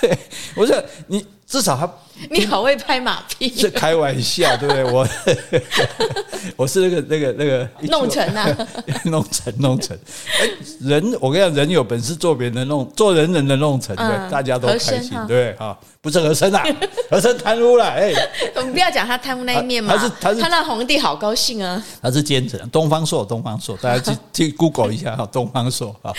[0.00, 0.18] 对，
[0.56, 1.88] 我说你至少他
[2.30, 4.84] 你好会拍马屁，是开玩笑对不对？
[4.84, 5.06] 我
[6.56, 8.46] 我是那个那个那个弄成啊，
[9.04, 9.96] 弄成弄成。
[10.40, 10.48] 哎，
[10.80, 15.78] 人我跟你讲，人有本事做别人的弄，做人人的弄成，对，大家都开心，对哈。
[16.00, 16.62] 不是和珅啊，
[17.10, 17.84] 和珅贪污了。
[17.86, 18.12] 哎，
[18.56, 19.96] 我们不要讲他贪污那一面嘛。
[19.96, 21.82] 他是他是他让皇帝好高兴啊。
[22.02, 26.12] 他是奸臣，东方朔，东方朔，大家去去 Google 一下哈，东方朔啊。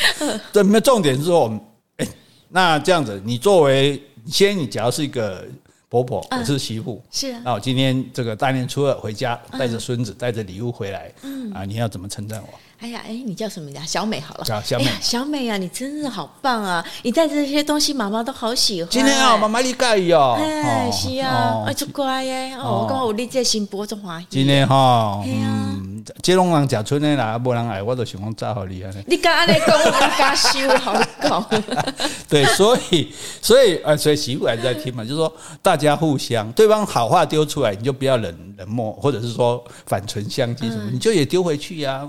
[0.52, 1.62] 这没重点是说，我们
[1.98, 2.08] 哎，
[2.50, 5.46] 那这样子，你作为先，你假如是一个
[5.90, 7.42] 婆婆，我是媳妇，是啊。
[7.46, 12.60] 那我今天这个大年初二回家，带着孙子，带着礼物回来，嗯啊，你要怎么称赞我？
[12.78, 13.88] 哎呀，哎，你叫什么名字？
[13.88, 14.46] 小美好了。
[14.46, 16.86] 小小美，小美啊，你真是好棒啊！
[17.04, 18.92] 你带着这些东西，妈妈都好喜欢。
[18.92, 20.38] 今天啊，妈妈你介意哦。
[20.38, 22.54] 哎，是啊，哎，就乖耶。
[22.56, 24.22] 哦，我刚好我你这新播种花。
[24.30, 28.92] 今天哈，嗯，这拢人食春的啦，无人爱，我都想讲炸好厉害。
[29.08, 31.44] 你刚刚那讲，我加修好搞。
[32.28, 33.12] 对，所以，
[33.42, 42.06] 所以，呃，所以媳妇还在听嘛，就是说，大家互相，对方好话丢出来，你就不要冷冷漠，或者是说反唇相讥什么，你就也丢回去呀。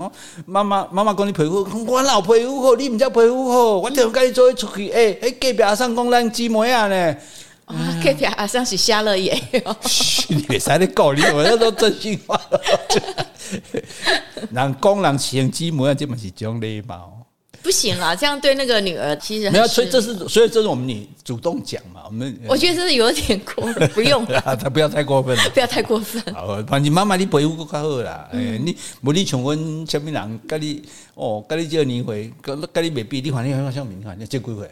[0.57, 4.89] 妈妈妈妈讲你皮肤，我老皮肤好，你唔知皮肤好，我点解做出去？
[4.89, 7.15] 哎哎，隔壁阿婶讲咱姊妹啊呢？
[8.03, 9.37] 隔壁阿婶是瞎了眼。
[9.53, 9.75] 哟，
[10.29, 12.39] 你别在那搞，你我那都真心话。
[14.49, 17.16] 人讲人像姊妹啊，这嘛是种礼貌。
[17.61, 24.23] 不行啦，这样对那个女儿其实没有，所以这是所以这是我们你主动讲嘛，我们我觉得这是有点过， 不用。
[24.25, 25.35] 了，他不要太过分。
[25.35, 26.21] 了，不要太过分。
[26.33, 30.81] 好，反正妈妈你陪护够较好啦，哎，你无你像阮什么人，跟你
[31.15, 34.69] 哦，跟你这个年岁，跟跟你未必，你反正很像明，看你这几岁。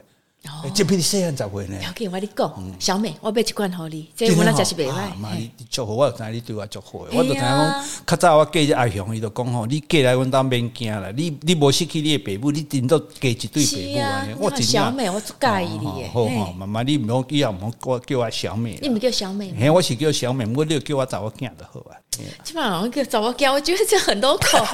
[0.73, 1.77] 这比你细汉十岁呢。
[1.84, 5.15] 要紧，我跟你讲，小美，我买一罐给你，这我那真是袂歹。
[5.15, 14.27] 妈，你祝福我，知你对我祝福，我就知讲，较早我嫁阿雄，伊就讲吼，你嫁来阮当免惊啦，你你无失去你的爸母，你顶多嫁一对爸母啊。
[14.39, 16.08] 我小美，我最介意你。
[16.13, 18.79] 好好，妈妈，你唔好以后唔好叫我小美。
[18.81, 19.53] 你唔叫小美？
[19.58, 21.97] 嘿，我是叫小美，我你叫我查某囝就好啊。
[22.43, 24.65] 基本上叫查某囝，我觉得这很多口，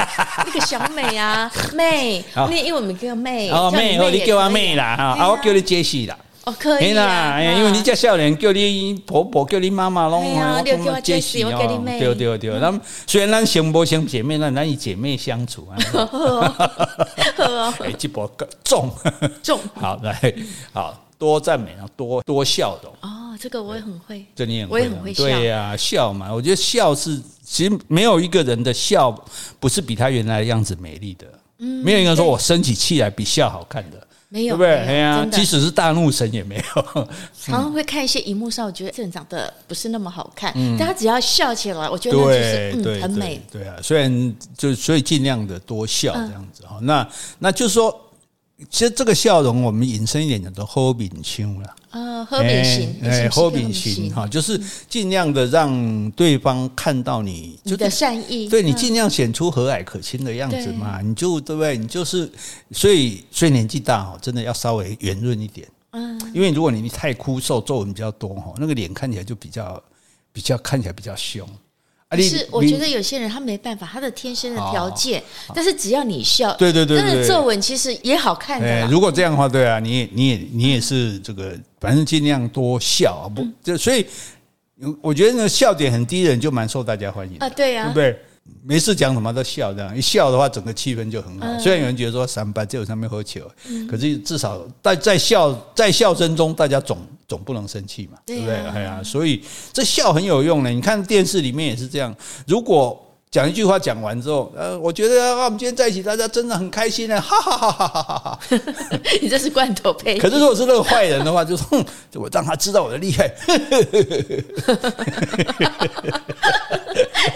[0.45, 6.17] 那个小美啊， 妹，你因为我们叫妹，哦妹，你叫我妹啦，啊，我叫你杰西啦。
[6.43, 11.99] 哦，可以啦，因为你这少年叫你婆婆，叫你妈妈拢，我叫我姐姐，我叫你妹。
[11.99, 15.77] 对对对，咱虽然咱兄不兄姐妹，但咱以姐妹相处啊。
[17.85, 18.29] 哎，这波
[18.63, 18.91] 重。
[19.43, 20.33] 重，好来，
[20.73, 22.89] 好多赞美啊，多多笑的。
[23.01, 25.23] 哦，这个我也很会，这你也我也很会笑。
[25.23, 29.11] 对呀，笑嘛，我觉得笑是其实没有一个人的笑
[29.59, 31.27] 不是比他原来的样子美丽的。
[31.59, 34.07] 嗯，没有一个人说我生起气来比笑好看的。
[34.29, 34.75] 没有，对不对？
[34.77, 36.83] 哎呀，即使是大怒神也没有。
[37.39, 43.39] 常常会看一些荧幕上，我觉得这人长得不是那么好看，但他只要笑起来，我觉得那就是嗯很美。
[43.51, 46.79] 对啊，虽然就所以尽量的多笑这样子哈。
[46.81, 47.07] 那
[47.37, 47.95] 那就是说。
[48.69, 51.75] 其实这个笑容，我们引申一点叫做好面相了。
[51.89, 61.77] 啊，好面型，哎，好面型哈，就是尽量的让对方看到你，你的善意，对你尽量显出和蔼可亲的样子嘛，你就对不对？
[61.77, 62.31] 你就是，
[62.71, 65.67] 所以所以年纪大哦，真的要稍微圆润一点。
[65.91, 69.83] 嗯，因为如果你太枯瘦，皱纹比较多哈，那个脸看起来就比较
[70.31, 71.45] 比较看起来比较凶。
[72.19, 78.87] 是，我觉得有些人他没办法，他的天生的条件，但是只要你笑，对对对，但是皱纹其实也好看的。
[78.87, 84.05] 如果这样的话，对啊，你也你也你也是这个，反正尽量多笑啊，不就所以，
[85.01, 88.19] 我觉得那个笑点很低的人就蛮受大家欢迎啊，对呀，对不对？
[88.63, 91.59] 没事讲什么都笑，这样一笑的话，整个气氛就很好。
[91.59, 93.49] 虽然有人觉得说三八只有上面喝酒，
[93.89, 96.97] 可是至少在在笑在笑声中，大家总
[97.27, 98.55] 总不能生气嘛，对不对？
[98.55, 100.69] 哎呀，所以这笑很有用的。
[100.69, 102.15] 你看电视里面也是这样，
[102.47, 103.07] 如果。
[103.31, 108.39] 讲一句话讲完之后，呃，我觉得啊，我们今天在一起，大家真的很开心呢，哈哈哈哈哈哈！
[109.21, 110.19] 你这是罐头配。
[110.19, 113.33] 可是如果是那个坏人的话，就说哼，我让他知道我的厉害。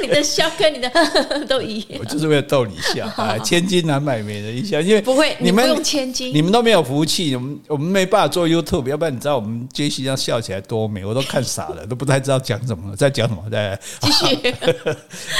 [0.01, 0.91] 你的笑跟你的
[1.47, 14.53] 都一样，我就是为了逗你笑啊，千金难买美人一笑，因为不会，你们用千金，你们都没有福气，我们我们没办法做 YouTube，要不然你知道我们杰西这样笑起来多美，我都看傻了，都不太知道讲什么，在讲什么，在继续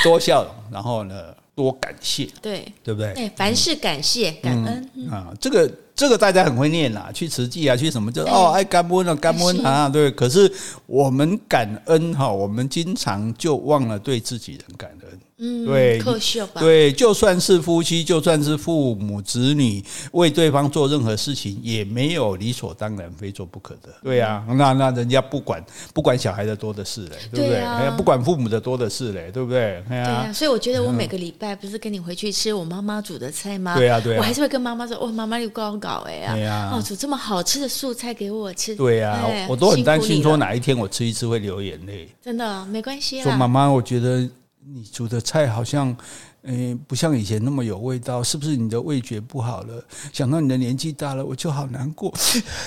[0.04, 3.14] 多笑，然后呢，多感谢，对对不对？
[3.14, 5.72] 哎，凡事感谢感恩啊，这个。
[5.96, 10.12] 这个大家很会念啦，去慈济啊，去什么就哦，爱感恩啊，感恩啊，对。
[10.12, 10.52] 可是
[10.86, 15.20] 我们感恩哈，我们经常就忘了对自己人感恩。
[15.38, 16.62] 嗯，对，特秀吧。
[16.62, 19.84] 对，就算是夫妻，就算是父母子女，
[20.14, 23.90] 为对方做任何事情，也没有理所当然，非做不可的。
[24.02, 25.62] 对呀、啊，那那人家不管
[25.94, 27.60] 不管小孩的多的是嘞，对不对？
[27.60, 29.84] 啊、不管父母的多的是嘞，对不对？
[29.90, 30.32] 对啊。
[30.32, 33.76] 所以我觉得我每个礼拜不是跟你回去吃我妈妈煮的菜吗？
[33.76, 34.20] 对啊，对啊。
[34.20, 38.76] 我还是会跟妈妈说，哦，妈妈你搞搞哎呀，哦，煮这么好吃的素菜给我吃。
[38.76, 42.10] 对呀、啊，我都很担心说哪一天我吃一次会流眼泪。
[42.24, 43.22] 真的没关系。
[43.22, 44.28] 说妈妈，我觉得。
[44.68, 45.96] 你煮的菜好像，
[46.42, 49.86] 嗯，不像以前那么有味道，是不是你的味觉不好了？
[50.12, 52.12] 想到你的年纪大了，我就好难过。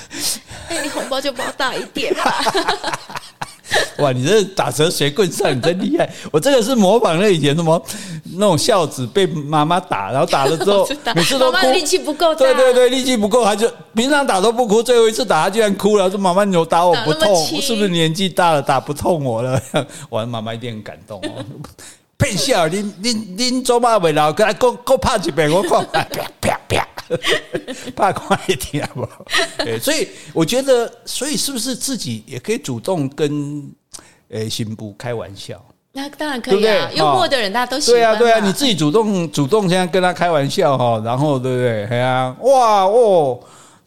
[0.71, 2.23] 哎，你红包就包大一点吧。
[3.99, 6.09] 哇，你这打蛇随棍上，你真厉害！
[6.31, 7.83] 我这个是模仿那以前什么
[8.37, 19.61] 那种孝子被妈妈打，然后打了之后 每次都哭，妈妈力气不够，对对对，力气不够，他就平常打都不哭，最后一次打他居然哭了，说妈妈你有打我不痛，是不是年纪大了打不痛我了？
[20.09, 21.45] 我妈妈一定很感动哦。
[22.17, 26.03] 骗笑，你你你做嘛未老，跟他讲讲拍一遍，我讲啪
[26.41, 26.88] 啪啪，
[27.97, 29.09] 怕快一点好不
[29.81, 33.71] 所以我觉得，所以是不是自己也可以主动跟
[34.29, 35.63] 呃新妇开玩笑？
[35.93, 38.01] 那当然可以啊，幽默的人大家都喜欢。
[38.01, 41.85] 对啊，对啊，你自己主动主动现在跟他开玩笑哈，然后对不对？
[41.87, 43.41] 哎呀，哇哦。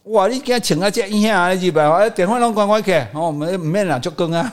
[0.06, 0.26] 哇！
[0.26, 4.52] 你今日请啊，这一下啊，几百块，电话拢关关起，哦，我们唔免啦，就更啊。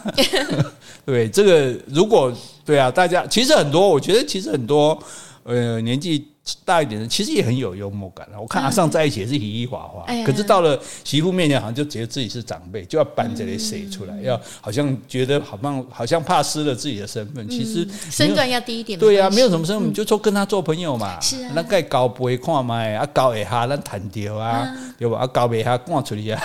[1.03, 2.31] 对，这个如果
[2.63, 4.95] 对啊，大家其实很多，我觉得其实很多，
[5.43, 6.27] 呃，年纪。
[6.65, 8.27] 大一点的其实也很有幽默感。
[8.39, 17.47] 我看阿尚在一起也是嘻嘻哈哈，可是到了媳妇面前，好像就觉得自己是长辈，就要扮这类谁出来，要好像觉得好像好像怕失了自己的身份。
[17.49, 18.97] 其实身段要低一点。
[18.99, 21.19] 对呀，没有什么身份，就说跟他做朋友嘛。
[21.19, 21.51] 是啊。
[21.53, 22.79] 那盖高不会看嘛？
[22.79, 25.19] 啊高一下咱谈掉啊，对吧？
[25.19, 26.41] 啊高一下挂出去啊。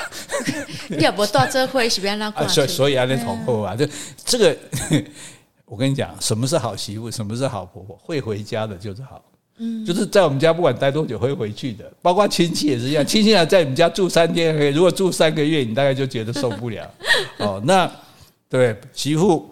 [0.89, 2.47] 你要不到这会是不要让挂。
[2.47, 3.87] 所以所以阿那同婆啊，就
[4.25, 4.57] 这个，
[5.67, 7.11] 我跟你讲，什么是好媳妇？
[7.11, 7.99] 什么是好婆婆？
[8.03, 9.23] 会回家的就是好。
[9.59, 13.05] 嗯，就是在我们家不管待多久会回去的，包括亲戚也是一样。
[13.07, 16.91] 亲戚啊，在你们家住三天，如果住三个月，你大概就觉得受不了。
[17.39, 17.91] 哦，那
[18.49, 19.49] 对媳妇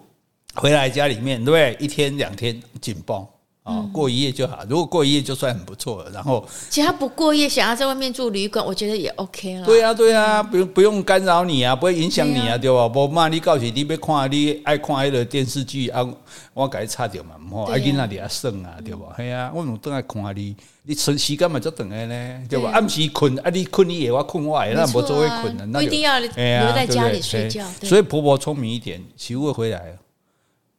[0.55, 3.25] 回来家里面，对一天两天紧绷。
[3.63, 4.59] 哦，过一夜就好。
[4.67, 6.11] 如果过一夜就算很不错了。
[6.11, 9.65] 然后，其实他不过夜，想要在外面住旅馆，我觉得也 OK 了。
[9.65, 12.89] 对啊，对啊，不用不用干扰你啊，不会影响你啊，对吧？
[12.89, 16.05] 不骂你，告诉你要看你爱看那个电视剧啊，
[16.53, 19.15] 我给你插掉嘛，唔好，爱囡仔里啊省啊，对吧？
[19.15, 20.53] 系啊，我唔等爱看你，
[20.83, 22.69] 你存时间嘛就等下呢，对吧？
[22.73, 27.65] 暗时困啊，你困你夜，我困我夜，那不做会困的，那一定要留在家里睡觉。
[27.81, 29.97] 所以婆婆聪明一点，媳妇回来。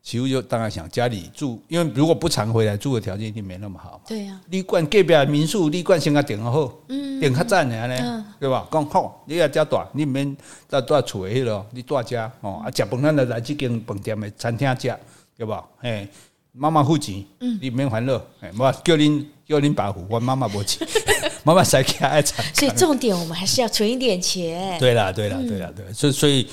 [0.04, 4.00] 媳妇就当然想家里住，因为如果不常回来，住的条件一定没那么好嘛。
[4.06, 8.68] 对呀、啊，旅馆隔壁民宿，旅馆先给订好，嗯，订较赞的呢，嗯、对吧？
[8.70, 10.36] 讲好，你也家大，你唔免
[10.68, 14.94] 在在厝诶迄咯，你住家哦，啊，食饭咱就来这间饭店的餐厅食，
[15.38, 15.64] 对吧？
[15.80, 16.06] 哎，
[16.52, 20.86] 妈妈付钱，嗯，你唔免烦恼，哎，我叫恁叫恁爸付，我妈妈无钱，
[21.44, 22.44] 妈妈塞开爱餐。
[22.54, 24.78] 所以重点，我们还是要存一点钱。
[24.78, 26.46] 对啦，对啦，对啦，对，所以所以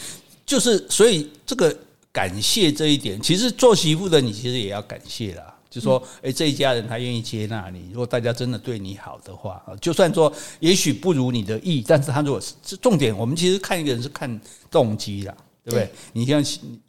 [0.46, 1.78] 就是所以这个。
[2.12, 5.56] 感谢这一点，其实做媳妇的你其实也要感谢啦。
[5.70, 15.34] 就说，诶，这一家人他愿意接纳你，如果大家真的对你好的话，就算说也许不如你的意，但是他如果是重点，我们其实看一个人是看动机啦，
[15.64, 15.90] 对不对？
[16.12, 16.44] 你像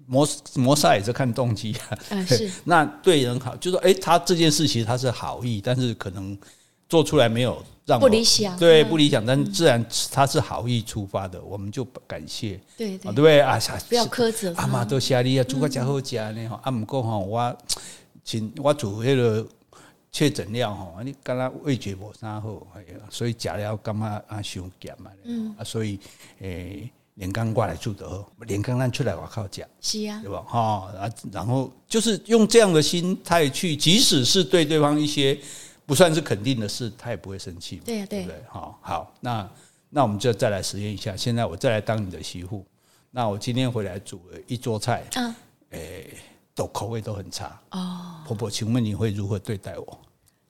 [0.04, 1.72] 摩摩萨也是看动机
[2.08, 2.50] 啊，是。
[2.64, 6.36] 那对人好，就说，诶，他这件事其实他是好意，但是可能
[6.92, 7.56] 做出来没有。
[7.84, 13.58] 让不理想，对不理想，但自然他是好意出发的，我们就感谢，对对，对不对啊？
[13.88, 14.54] 不要苛责。
[14.56, 16.60] 阿妈都谢你啊，煮个真好食呢哈。
[16.62, 17.56] 啊，不过哈，我
[18.22, 19.44] 请我煮那个
[20.12, 22.64] 确诊料哈，你刚刚味觉无啥好，
[23.10, 25.10] 所以食了感觉啊伤咸嘛。
[25.24, 25.98] 嗯，啊，所以
[26.40, 30.40] 诶，连刚过来住的好，连刚咱出来外靠讲，是啊，对吧？
[30.46, 30.60] 哈
[31.00, 35.36] 啊，然后就是用这样的心态去，即使是对对方一些
[35.92, 37.76] 不算是肯定的事，他也不会生气。
[37.84, 39.46] 对呀，对不，对，好，好，那
[39.90, 41.14] 那我们就再来实验一下。
[41.14, 42.64] 现在我再来当你的媳妇，
[43.10, 45.34] 那我今天回来煮了一桌菜，嗯，
[45.72, 46.14] 诶，
[46.54, 48.22] 都口味都很差哦。
[48.26, 50.00] 婆婆，请问你会如何对待我？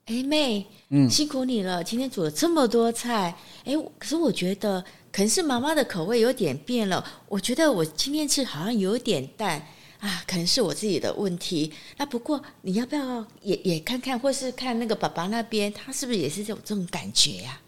[0.04, 4.80] 哎，妹，嗯，辛苦你了，今天煮了这么多菜，哎，可是我觉得
[5.10, 9.60] 可能是妈妈的口味有点变了，我觉得我今天吃好像有点淡
[10.02, 11.72] 啊，可能是我自己的问题。
[11.96, 17.60] 那不过你要不要也也看看，或是看那个爸爸那边，他是不是也是这种这种感觉呀？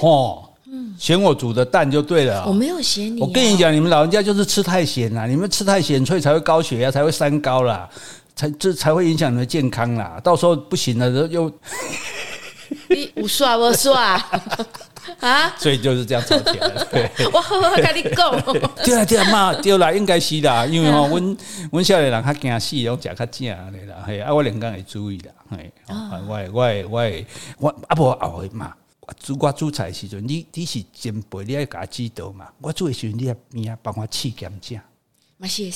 [0.00, 2.44] 哦，嗯，嫌我煮的淡就对了。
[2.44, 7.88] 我没有嫌你，我跟你讲，你们老人家就是吃太咸了，你们吃太咸，所以才会高血压，才会三高啦。
[8.34, 11.52] 才这才会影响你的健康啦，到时候不行了又
[12.88, 14.18] 你有耍无耍
[15.20, 15.52] 啊？
[15.58, 16.84] 所以就是这样吵起来了。
[16.90, 18.30] 对， 我我跟你讲，
[18.84, 21.36] 对啊对啊妈，对啦，应该是啦，因为吼，阮
[21.72, 27.24] 阮少年人较惊死，拢食较正的啦，嘿，啊，我两工会注意啦，嘿，我我我
[27.58, 28.74] 我啊无后悔嘛，
[29.18, 34.78] 煮我煮菜的时阵，你你是前辈，你爱甲我指导嘛，我煮的时阵，你边啊帮我试咸正。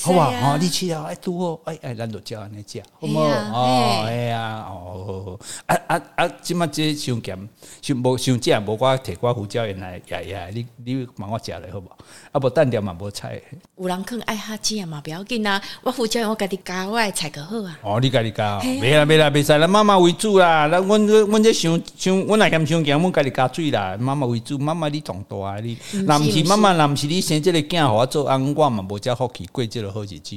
[0.03, 3.19] 好啊，哦，你吃了哎多，哎哎，咱就叫安尼食，好冇？
[3.51, 7.49] 哦，哎呀，哦，啊啊啊，即马这伤咸，
[7.81, 11.89] 伤无伤食，无我摕我胡椒盐来呀呀，你你帮我食咧好无？
[12.31, 13.41] 啊不，单调嘛无菜。
[13.77, 17.79] 有人肯爱哈正嘛，不要紧啊，我胡椒盐我家己加，我爱菜个好啊。
[17.81, 20.69] 哦，你家己加，没啦没啦，别使啦，妈妈为主啦。
[20.69, 23.97] 咱阮阮阮这伤伤，阮来嫌伤咸，阮家己加水啦。
[23.99, 29.49] 妈妈为主，妈妈你长大啊，你，若毋是妈妈，若毋是你生即个囝，互我做翁，我嘛无遮福气。
[29.55, 30.35] 过这个好日子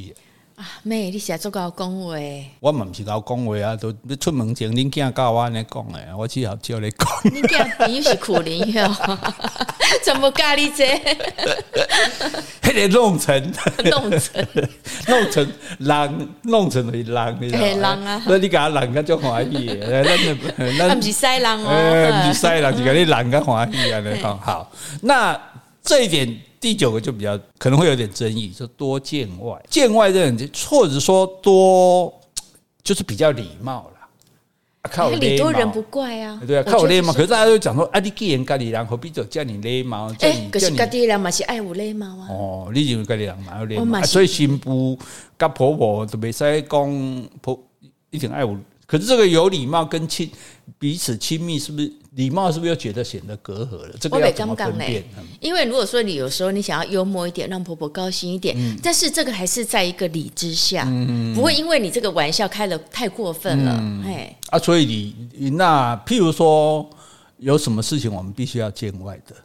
[0.55, 0.63] 啊！
[0.85, 2.15] 妹，你是在做搞讲话？
[2.61, 7.09] 我嘛不是搞讲话啊，都你出门前恁囝教我安尼讲诶，我只好叫你讲。
[7.25, 8.89] 恁囝又是苦灵哟，
[10.05, 10.87] 怎么教你这？
[12.63, 13.53] 还得弄成
[13.85, 14.47] 弄成
[15.09, 17.57] 弄成人弄成为人，你知？
[17.57, 18.23] 人啊！
[18.27, 24.39] 那你甲人家就欢喜诶，咱咱不是西人哦，不是西人，是甲你人家欢喜安尼讲。
[24.39, 24.71] 好，
[25.03, 25.41] 那
[25.83, 26.48] 这一点。
[26.61, 32.13] 第九个就比较可能会有点争议，说多见外，见外这人，或者说多
[32.83, 34.09] 就是比较礼貌啦。
[34.91, 37.13] 靠礼多人不怪啊，对啊，靠礼貌。
[37.13, 40.11] 可是大家都讲说，啊，你既然家里人，何必就叫你礼貌？
[40.21, 42.27] 哎，可是家里人嘛是爱我礼貌啊。
[42.31, 44.99] 哦，你认为家里人嘛有礼貌，所以新妇
[45.37, 47.61] 跟婆婆都没使讲婆
[48.11, 48.57] 一定爱有。
[48.87, 50.31] 可是这个有礼貌跟亲
[50.79, 52.51] 彼此亲密，是不是礼貌？
[52.51, 53.95] 是不是又觉得显得隔阂了？
[54.01, 55.05] 这个要怎么分辨？
[55.41, 63.73] 因为如果说你有时候你想要幽默一点，让婆婆高兴一点，嗯、但是这个还是在一个理之下，嗯、不会因为你这个玩笑开得太过分了。
[63.81, 64.05] 嗯、
[64.51, 66.91] 啊，所以你那譬如说
[67.37, 69.37] 有什么事情我们必须要见外的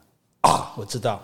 [0.42, 0.74] 啊？
[0.76, 1.22] 我知道，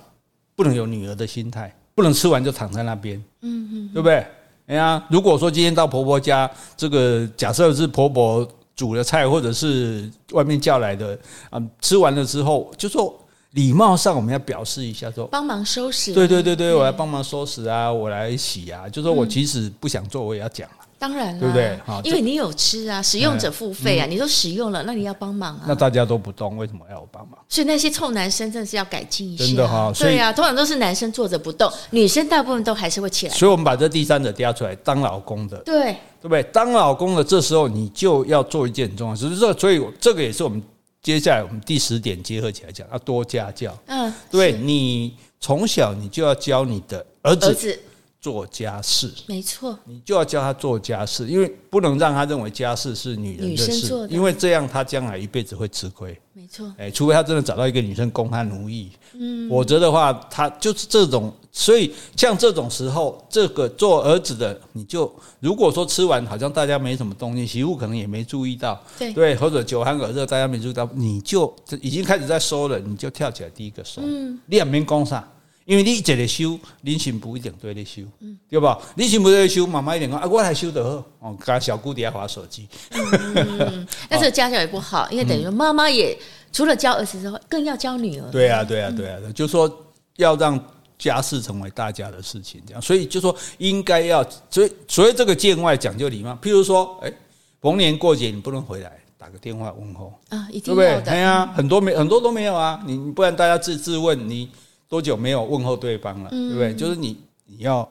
[0.56, 4.24] 不能有女儿的心态，不能吃完就躺在那边，嗯嗯，对不对？
[4.68, 6.47] 哎呀，如果说今天到婆婆家，
[6.78, 8.47] 这个假设是婆婆
[8.80, 11.20] 煮的菜，或者是外面叫来的，
[11.52, 13.14] 嗯，吃完了之后，就说
[13.52, 16.14] 礼貌上我们要表示一下，说帮忙收拾。
[16.14, 20.66] 对对对对，我来帮忙收拾啊，我来洗啊，就说我即使不想做，我也要讲。
[21.00, 21.80] 当然了，对不对？
[22.04, 25.64] 因为你有吃啊，使用者付费啊，你都使用了，那你要帮忙啊。
[25.66, 27.39] 那大家都不动，为什么要我帮忙？
[27.47, 29.45] 所以那些臭男生真的是要改进一下。
[29.45, 33.34] 真的哈，对啊，通常都是男生坐着不动，女生大部分都还是会起来。
[33.34, 36.43] 所以我们把这第三者调出来，当老公的，对对不对？
[36.52, 40.62] 当老公的，这时候你就要做一件很重要只是，这所以这个也是我们
[41.02, 43.74] 接下来我们第十点结合起来讲，要多家教。
[43.86, 47.80] 嗯，对，你从小你就要教你的儿子。
[48.22, 56.20] 做家事，没错，你就要教他做家事，因为不能让他认为家事是女人的事，因为这样他将来一辈子会吃亏。
[56.34, 61.34] 没错，哎，除非他真的找到一个女生供他奴役，嗯，否则的话，他就是这种。
[61.52, 69.12] 所以像这种时候，这个做儿子的，你就如果说吃完好像大家没什么动静，媳妇可能也没注意到，对。
[69.14, 71.52] 对，或者酒酣耳热大家没注意到，你就
[71.82, 75.28] 已经开始在收了，你就跳起来第一个收，嗯，你也没讲啥。
[75.70, 78.76] 因为你一个修，你新妇一定对你修，嗯、对吧？
[78.96, 81.06] 你新妇对你收，妈妈一定讲啊，我来修就好。
[81.20, 82.68] 哦，跟小姑底下划手机。
[82.90, 86.18] 嗯， 但是家教也不好，因为等于说妈妈也
[86.52, 88.32] 除了教儿子之外，更要教女儿。
[88.32, 90.60] 对啊，对啊，对啊，嗯、就是说要让
[90.98, 92.82] 家事成为大家的事情，这样。
[92.82, 96.32] 所以就说应该要，所以所以这个见外讲究礼貌。
[96.42, 97.14] 譬如说，哎，
[97.62, 100.48] 逢年过节你不能回来，打个电话问候啊。
[100.52, 100.96] 对不对？
[101.02, 104.50] 哎呀，很多没很多都没有啊，你不然大家自自问你。
[104.90, 106.74] 多久没有问候对方了，对不对？
[106.76, 107.16] 就是你
[107.46, 107.88] 你要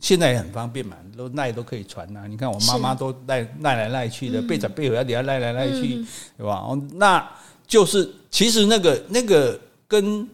[0.00, 2.26] 现在也很方便嘛，都赖都可以传呐。
[2.28, 6.04] 你看我妈妈都赖赖来赖去的，背着背回来，底下赖来赖去，
[6.38, 6.64] 对吧？
[6.94, 7.28] 那
[7.66, 10.26] 就是其实那个那个跟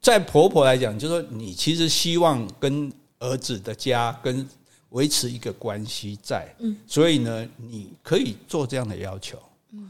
[0.00, 4.48] 在婆婆来讲，就是说你其实希望跟儿子的家跟
[4.90, 9.47] 维持一个关系在，嗯，所以呢，你可以做这样的要求，嗯，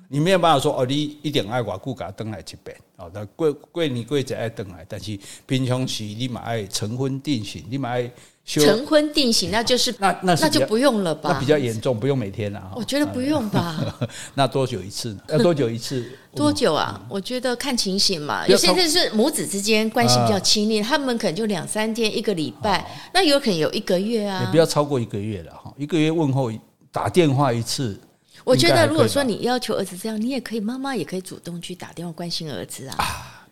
[0.09, 8.11] 你没有办法说哦，你一点爱我顾家登来这边，哦，那过过年过节爱登来，但是平常时你嘛爱成婚定型，你嘛爱。
[8.51, 11.33] 成婚定型，那就是那那那就不用了吧？
[11.35, 12.73] 那比较严重，不用每天啊。
[12.75, 13.79] 我觉得不用吧。
[14.33, 15.21] 那多久一次呢？
[15.29, 16.11] 要多久一次？
[16.35, 16.99] 多久啊？
[17.11, 18.49] 我觉得看情形嘛。
[18.49, 24.43] 有些人是母子之间关系比较亲密，他们可能就两三天、一个礼拜，那有可能有一个月啊。
[24.43, 26.51] 也不要超过一个月了哈，一个月问候
[26.91, 28.01] 打电话一次。
[28.49, 32.97] 我觉得如果说你要求儿子这样，你也可以，妈妈也可以主动去打电话关心儿子啊。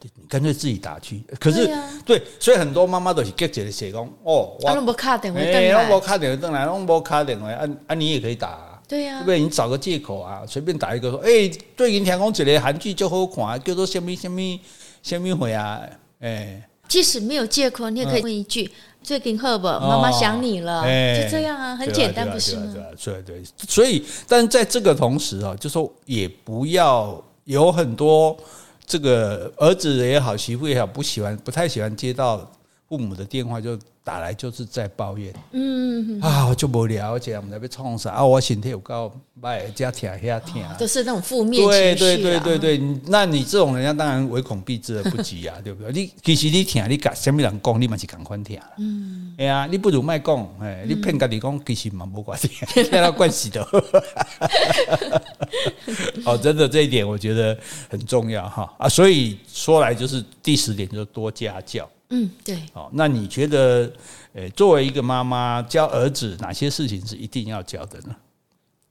[0.01, 9.41] 你干脆自己打去，可是对，啊、对，所以很多妈妈都是急着写工哦，我拢无卡电话，哎，拢无卡电话，转来拢无卡电话，啊啊，你也可以打，啊，对呀，啊，对不对？
[9.41, 14.61] 你找个借口啊，随便打一个说，哎，欸，最近听讲一个韩剧就好看，叫做什么什么
[15.03, 15.81] 什么会啊，
[16.21, 19.69] 哎，即使没有借口，你也可以问一句，嗯，最近好不？
[19.69, 22.75] 妈妈想你了，欸，就这样啊，很简单，不是吗？
[23.01, 28.37] 对对对，所以，但在这个同时啊，就说也不要有很多。
[28.85, 32.51] 这个儿子也好，媳妇也好，不喜欢，不太喜欢接到
[32.89, 35.35] 父母的电话，就打来就是在抱怨。
[35.51, 41.79] 嗯啊，就无聊，而且我们在被创伤啊，我身体有够歹，加疼下疼，都是那种负面情绪。
[41.97, 45.91] 对对对对对，那你这种人家当然唯恐避之而不及啊， 对不对？
[45.93, 48.57] 你其实你疼，你甲什么人讲，你嘛是共款疼。
[48.79, 53.67] 嗯，哎呀，你不如卖讲，哎，你骗家己讲，其实嘛无关系， 骗他关系的。
[56.25, 57.59] 哦，真的这一点我觉得
[57.91, 61.91] 很重要哈啊，所以说来就是第十点，就是多家教。
[62.11, 62.63] 嗯，对。
[62.73, 63.91] 好，那你觉得，
[64.33, 68.15] 呃，作为一个妈妈，教儿子哪些事情是一定要教的呢？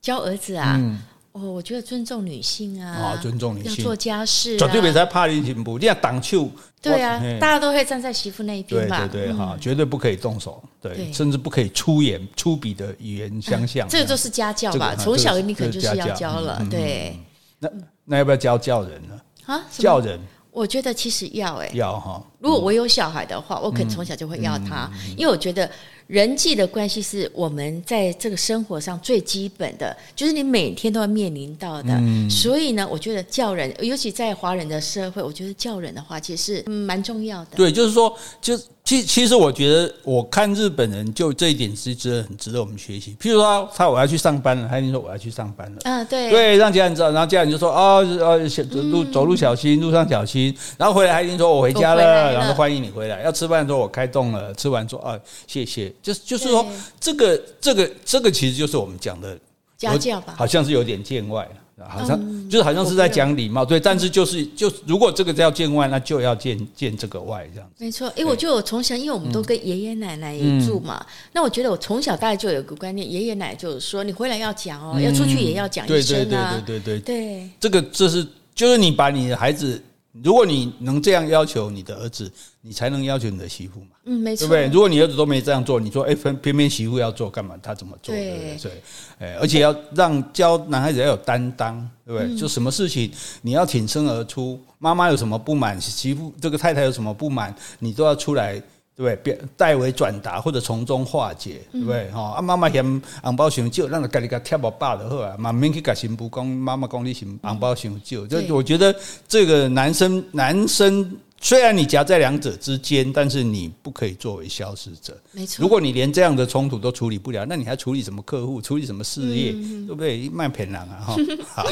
[0.02, 1.02] 教儿子啊，嗯、
[1.32, 6.50] 哦，我觉得尊重女性啊，哦、尊重女性，要做家事、啊，绝对别在怕你进步，你要挡球。
[6.82, 9.00] 对啊，大家都会站在媳妇那一边嘛。
[9.08, 13.90] 对对对，哈、嗯，绝对不可以动手，对，对甚至不可以粗言粗笔的语言相向、嗯。
[13.90, 17.20] 这个就是家教吧，这个、从小你可能就是要教了，嗯、对。
[17.58, 17.70] 那
[18.04, 19.20] 那要不要教教人呢？
[19.46, 20.20] 啊，教人。
[20.56, 22.24] 我觉得其实要哎、欸，要哈。
[22.40, 25.70] 如果我有小孩的话，我可能从小就会要他，因为我觉得
[26.08, 32.02] 人际的关系是我们在这个生活上最基本的，就是你每天都要面临到的。
[32.30, 37.58] 所以呢，我觉得教人，尤其在华人的社会，我觉得教人的话其实是蛮重要的。
[37.58, 38.58] 对，就是说，就。
[38.86, 43.16] 其其实我觉得，我看日本人就这一点是值得很值得我们学习。
[43.20, 45.82] 譬如说，他我要去上班了，他已经说我要去上班了。
[45.86, 50.56] 嗯，对，对，让家人知道，然后家人就说哦哦，走路走路小心，路上小心。
[50.78, 53.24] 然后回来，他已经说我回家了，了然后欢迎你回来。
[53.24, 55.92] 要吃饭的时候，我开动了，吃完说啊，谢谢。
[56.04, 56.64] 就是就是说，
[57.00, 59.36] 这个这个这个其实就是我们讲的
[59.80, 61.50] 家教吧，好像是有点见外。
[61.84, 67.84] 好像、嗯、就是好像是在讲礼貌，对，但是就是就如果这个叫见外，那就要见见这个外这样子。
[67.84, 79.82] 没错，因为我觉得我从小，因为我们都跟爷爷奶奶也住嘛，嗯、那我觉得我从小大概就有个观念，爷爷奶奶就是说，你回来要讲哦，嗯、要出去也要讲一声啊，对对对对对对，对，这个这是就是你把你的孩子。
[80.24, 83.88] 如果你能这样要求你的儿子，你才能要求你的媳妇嘛。
[84.06, 84.74] 嗯，没错，对不对？
[84.74, 87.56] 如果你儿子都没这样做，你说哎，偏偏偏媳妇要做干嘛？
[87.62, 88.16] 他怎么做？
[88.16, 88.72] 对不对？
[89.20, 92.38] 哎，而且要让教男孩子要有担当，对不对？
[92.38, 93.12] 就什么事情
[93.42, 98.62] 你要挺身而出，妈妈有什么不满，媳妇这个太太有什么不满，你都要出来。
[98.96, 99.40] 对不对？
[99.58, 102.10] 代为转达或者从中化解，对不对？
[102.12, 108.26] 哈、嗯，啊，妈妈嫌红包嫌少，咱就家己个贴我爸就好啊，嘛免去跟新妇讲，妈妈讲你嫌红包嫌少。
[108.26, 108.96] 就、嗯、我觉得
[109.28, 111.12] 这个男生，男生
[111.46, 115.16] 虽然你夹在两者之间，但是你不可以作为消失者。
[115.32, 115.62] 没错。
[115.62, 118.60] 如果你连这样的冲突都处理不了，那你还处理什么客户？
[118.60, 119.52] 处理什么事业？
[119.52, 120.28] 嗯、对不对？
[120.28, 121.06] 卖骗人啊！
[121.06, 121.16] 哈，
[121.54, 121.64] 好，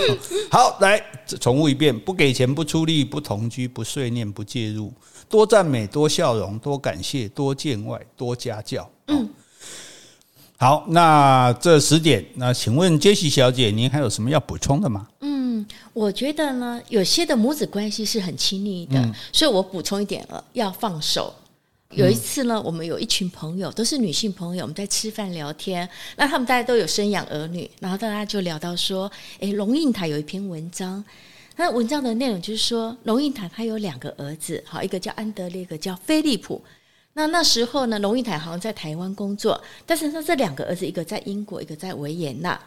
[0.52, 1.04] 好，来
[1.40, 4.94] 重复一遍：不给钱，不出力，不同居，不碎念，不介入。
[5.28, 8.88] 多赞美，多笑容，多感谢，多见外，多家教。
[9.08, 9.28] 嗯，
[10.58, 15.08] 好，那这十点，那请问杰西小姐，您还有什么要补充的吗？
[15.22, 15.33] 嗯，
[15.94, 21.34] 我觉得呢，有些的母子关系是很亲密的，嗯、所以我补充一点了，要放手。
[21.92, 31.04] 有一次呢，我们有一群朋友，都是女性朋友，我们在吃饭聊天，那他们大家都有生养儿女，然后大家就聊到说，哎，龙应台有一篇文章。
[31.56, 36.60] 那文章的内容就是说，龙应台他有两个儿子，好，一个叫安德烈，一个叫菲利普。
[37.14, 42.60] 那那时候呢，龙应台好像在台湾工作，但是他这两个儿子，一个在英国，一个在维也纳。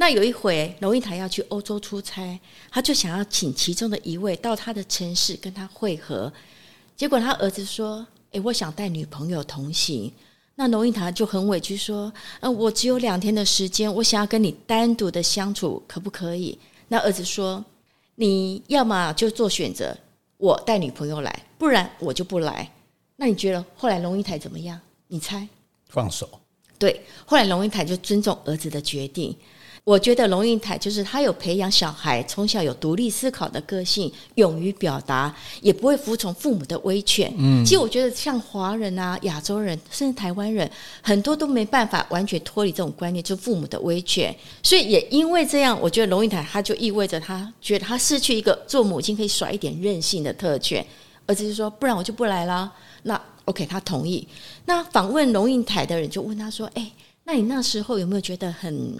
[0.00, 2.40] 那有一回，龙应台要去欧洲出差，
[2.70, 6.32] 他就想要请其中的一位到他的城市跟他会合。
[6.96, 10.10] 结果他儿子说：“诶，我想带女朋友同行。”
[10.56, 17.62] 那龙应台就很委屈说：“呃，我只有两天的时间，我想要跟你单独的相处，可不可以？”那儿子说。
[18.16, 19.96] 你要么就做选择，
[20.36, 22.70] 我带女朋友来，不然我就不来。
[23.16, 24.78] 那你觉得后来龙应台怎么样？
[25.08, 25.48] 你猜？
[25.88, 26.28] 放手。
[26.78, 29.34] 对，后来龙应台就尊重儿子的决定。
[29.90, 37.34] 我觉得龙应台就是他有培养小孩从小有独立思考的个性，勇于表达，也不会服从父母的威权。
[37.36, 40.70] 嗯，其实我觉得像华人啊、亚洲人，甚至台湾人，
[41.02, 44.32] 很多都没办法完全脱离这种观念，就父母的威权。
[44.62, 50.86] 所以也因为这样，我觉得龙应台他就意味着他觉得他失去一个做母亲可以耍一点任性的特权。
[51.26, 52.72] 儿子就说：“不然我就不来了。”
[53.02, 54.24] 那 OK，他同意。
[54.66, 56.92] 那访问龙应台的人就问他说：“哎，
[57.24, 58.94] 那你那时候有没有觉得很？”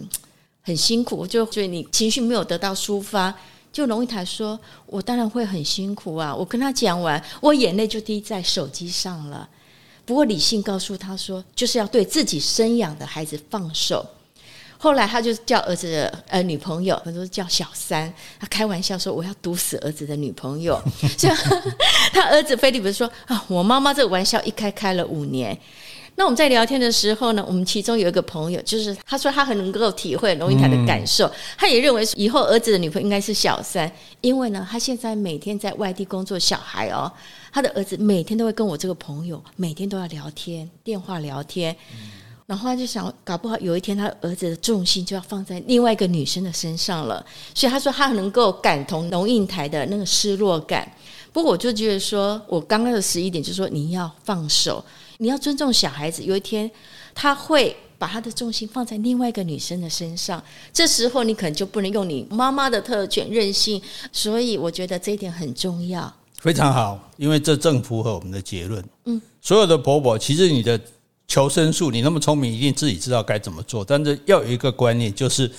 [0.70, 3.34] 很辛苦，就所以你情绪没有得到抒发，
[3.72, 4.56] 就龙应台说
[4.86, 9.48] ：“我当然会很辛苦啊！”我跟他讲完，我眼泪就滴在手机上了。
[10.06, 14.06] 不过理性告诉他说，就是要对自己生养的孩子放手。
[14.78, 20.80] 后来他就叫儿子的呃女朋友，他说叫小三，他开玩笑说：“我要毒死儿子的女朋友。”
[21.18, 21.32] 所以
[22.14, 25.58] 他儿子菲利普说：“啊，我妈妈这个玩笑一开开了五年。”
[26.20, 33.90] 那我们在聊天的时候呢，我们其中有一个朋友，就是他说他很能够体会龙应台的感受，嗯、他也认为以后儿子的女朋友应该是小三，
[34.20, 37.10] 因为呢，他现在每天在外地工作，小孩哦，
[37.50, 42.10] 他的儿子每天都会跟我这个朋友每天都要聊天，电话聊天，嗯、
[42.44, 50.86] 然后他就想，搞不好有一天他儿子的重心就要放在另外一个女生的身上了，所以他说他很能够感同龙应台的那个失落感。
[51.32, 54.84] 不过我就觉得说，我刚刚的十一点就是说你要放手。
[55.20, 56.68] 你要尊重小孩子，有一天
[57.14, 60.42] 他会把他的重心放在另外一个女生的身上，
[60.72, 66.10] 这时候你可能就不能用你妈妈的特权任性，所以我觉得这一点很重要。
[66.38, 68.82] 非常好，因为这正符合我们的结论。
[69.04, 70.80] 嗯，所有的婆婆，其实你的
[71.28, 75.50] 求生术，你那么聪明，一定自己知道该怎么做，但是要有一个观念，就是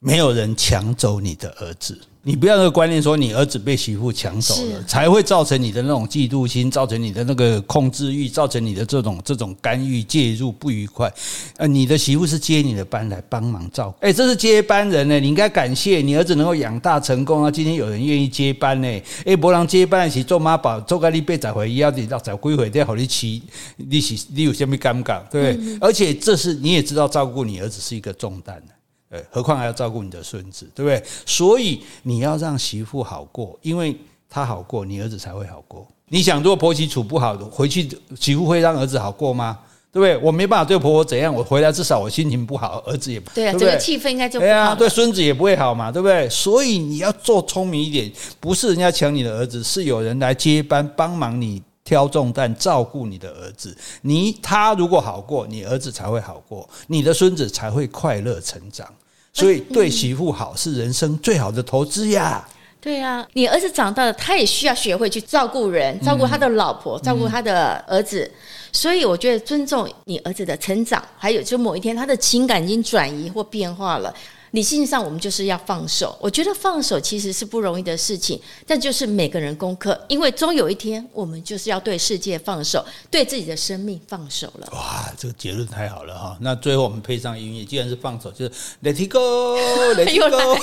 [0.00, 1.96] 没有人抢走你的儿子。
[2.28, 11.10] 你不要那个观念，说你儿子被媳妇抢走了，才会造成你的那种嫉妒心，造成你的那个控制欲，造成你的这种这种干预介入不愉快。
[11.56, 17.50] 呃，你的媳妇是接你的班来帮忙照顾，诶，这是接班人呢，你应该感谢你儿子能够养大成功啊。
[17.50, 23.42] 今天有人愿意接班呢，诶，伯朗接班是做妈宝，做个你被找回，要你要找归回，再好你骑，
[23.76, 25.78] 你是你有什么尴尬，对不对？
[25.80, 28.62] 而且这是你也知道，照顾你儿子是一个重担。
[29.10, 31.02] 呃，何况还要照顾你的孙子，对不对？
[31.24, 33.96] 所以你要让媳妇好过，因为
[34.28, 35.86] 她好过，你儿子才会好过。
[36.08, 37.88] 你想，如果婆媳处不好，回去
[38.18, 39.58] 媳妇会让儿子好过吗？
[39.90, 40.16] 对不对？
[40.18, 43.66] 我没办法对婆婆怎样，我回来至少我心情不好，儿子也不对啊，对不对？
[43.66, 44.46] 这个气氛应该就不好。
[44.46, 46.28] 对啊，对孙子也不会好嘛，对不对？
[46.28, 51.62] 所以你要做聪明一点，不是人家抢你的儿子，是有人来接班帮忙你。
[51.88, 58.86] 挑重担照顾你的儿子，你他如果好过，你儿子才会好过，你的孙子才会快乐成长。
[59.32, 62.46] 所以对媳妇好是人生最好的投资呀。
[62.78, 68.30] 对呀，你儿子长大了，他也需要学会去照顾人，照顾他的老婆，照顾他的儿子。
[68.70, 74.14] 所以我觉得尊重你儿子的成长，还有就某一天他的情感已经转移或变化了。
[74.52, 76.16] 理性上，我们就是要放手。
[76.20, 84.68] 我觉得放手其实是不容易的事情，但就是每个人功课，因为终有一天，我们就是要对世界放手，对自己的生命放手了。
[84.72, 86.36] 哇，这个结论太好了哈！
[86.40, 88.50] 那最后我们配上音乐，既然是放手，就是
[88.82, 90.58] Let it go，Let it go。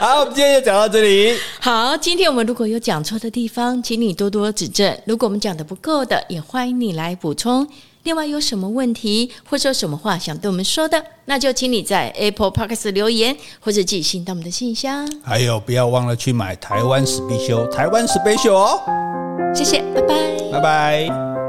[0.00, 1.38] 好，我们今天就讲到这里。
[1.60, 4.98] 好，今天我们如果有讲错的地方，请你多多指正。
[5.06, 7.68] 如果我们讲的不够的，也欢迎你来补充。
[8.06, 15.10] 另外有什么问题，或者有什么话想对我们说的，那就请你在 Apple Podcast 留言，或者寄信到我们的信箱。
[15.24, 18.80] 还有，不要忘了去买台湾史必修，台湾史必修哦。
[19.52, 20.14] 谢谢，拜拜，
[20.52, 21.45] 拜拜。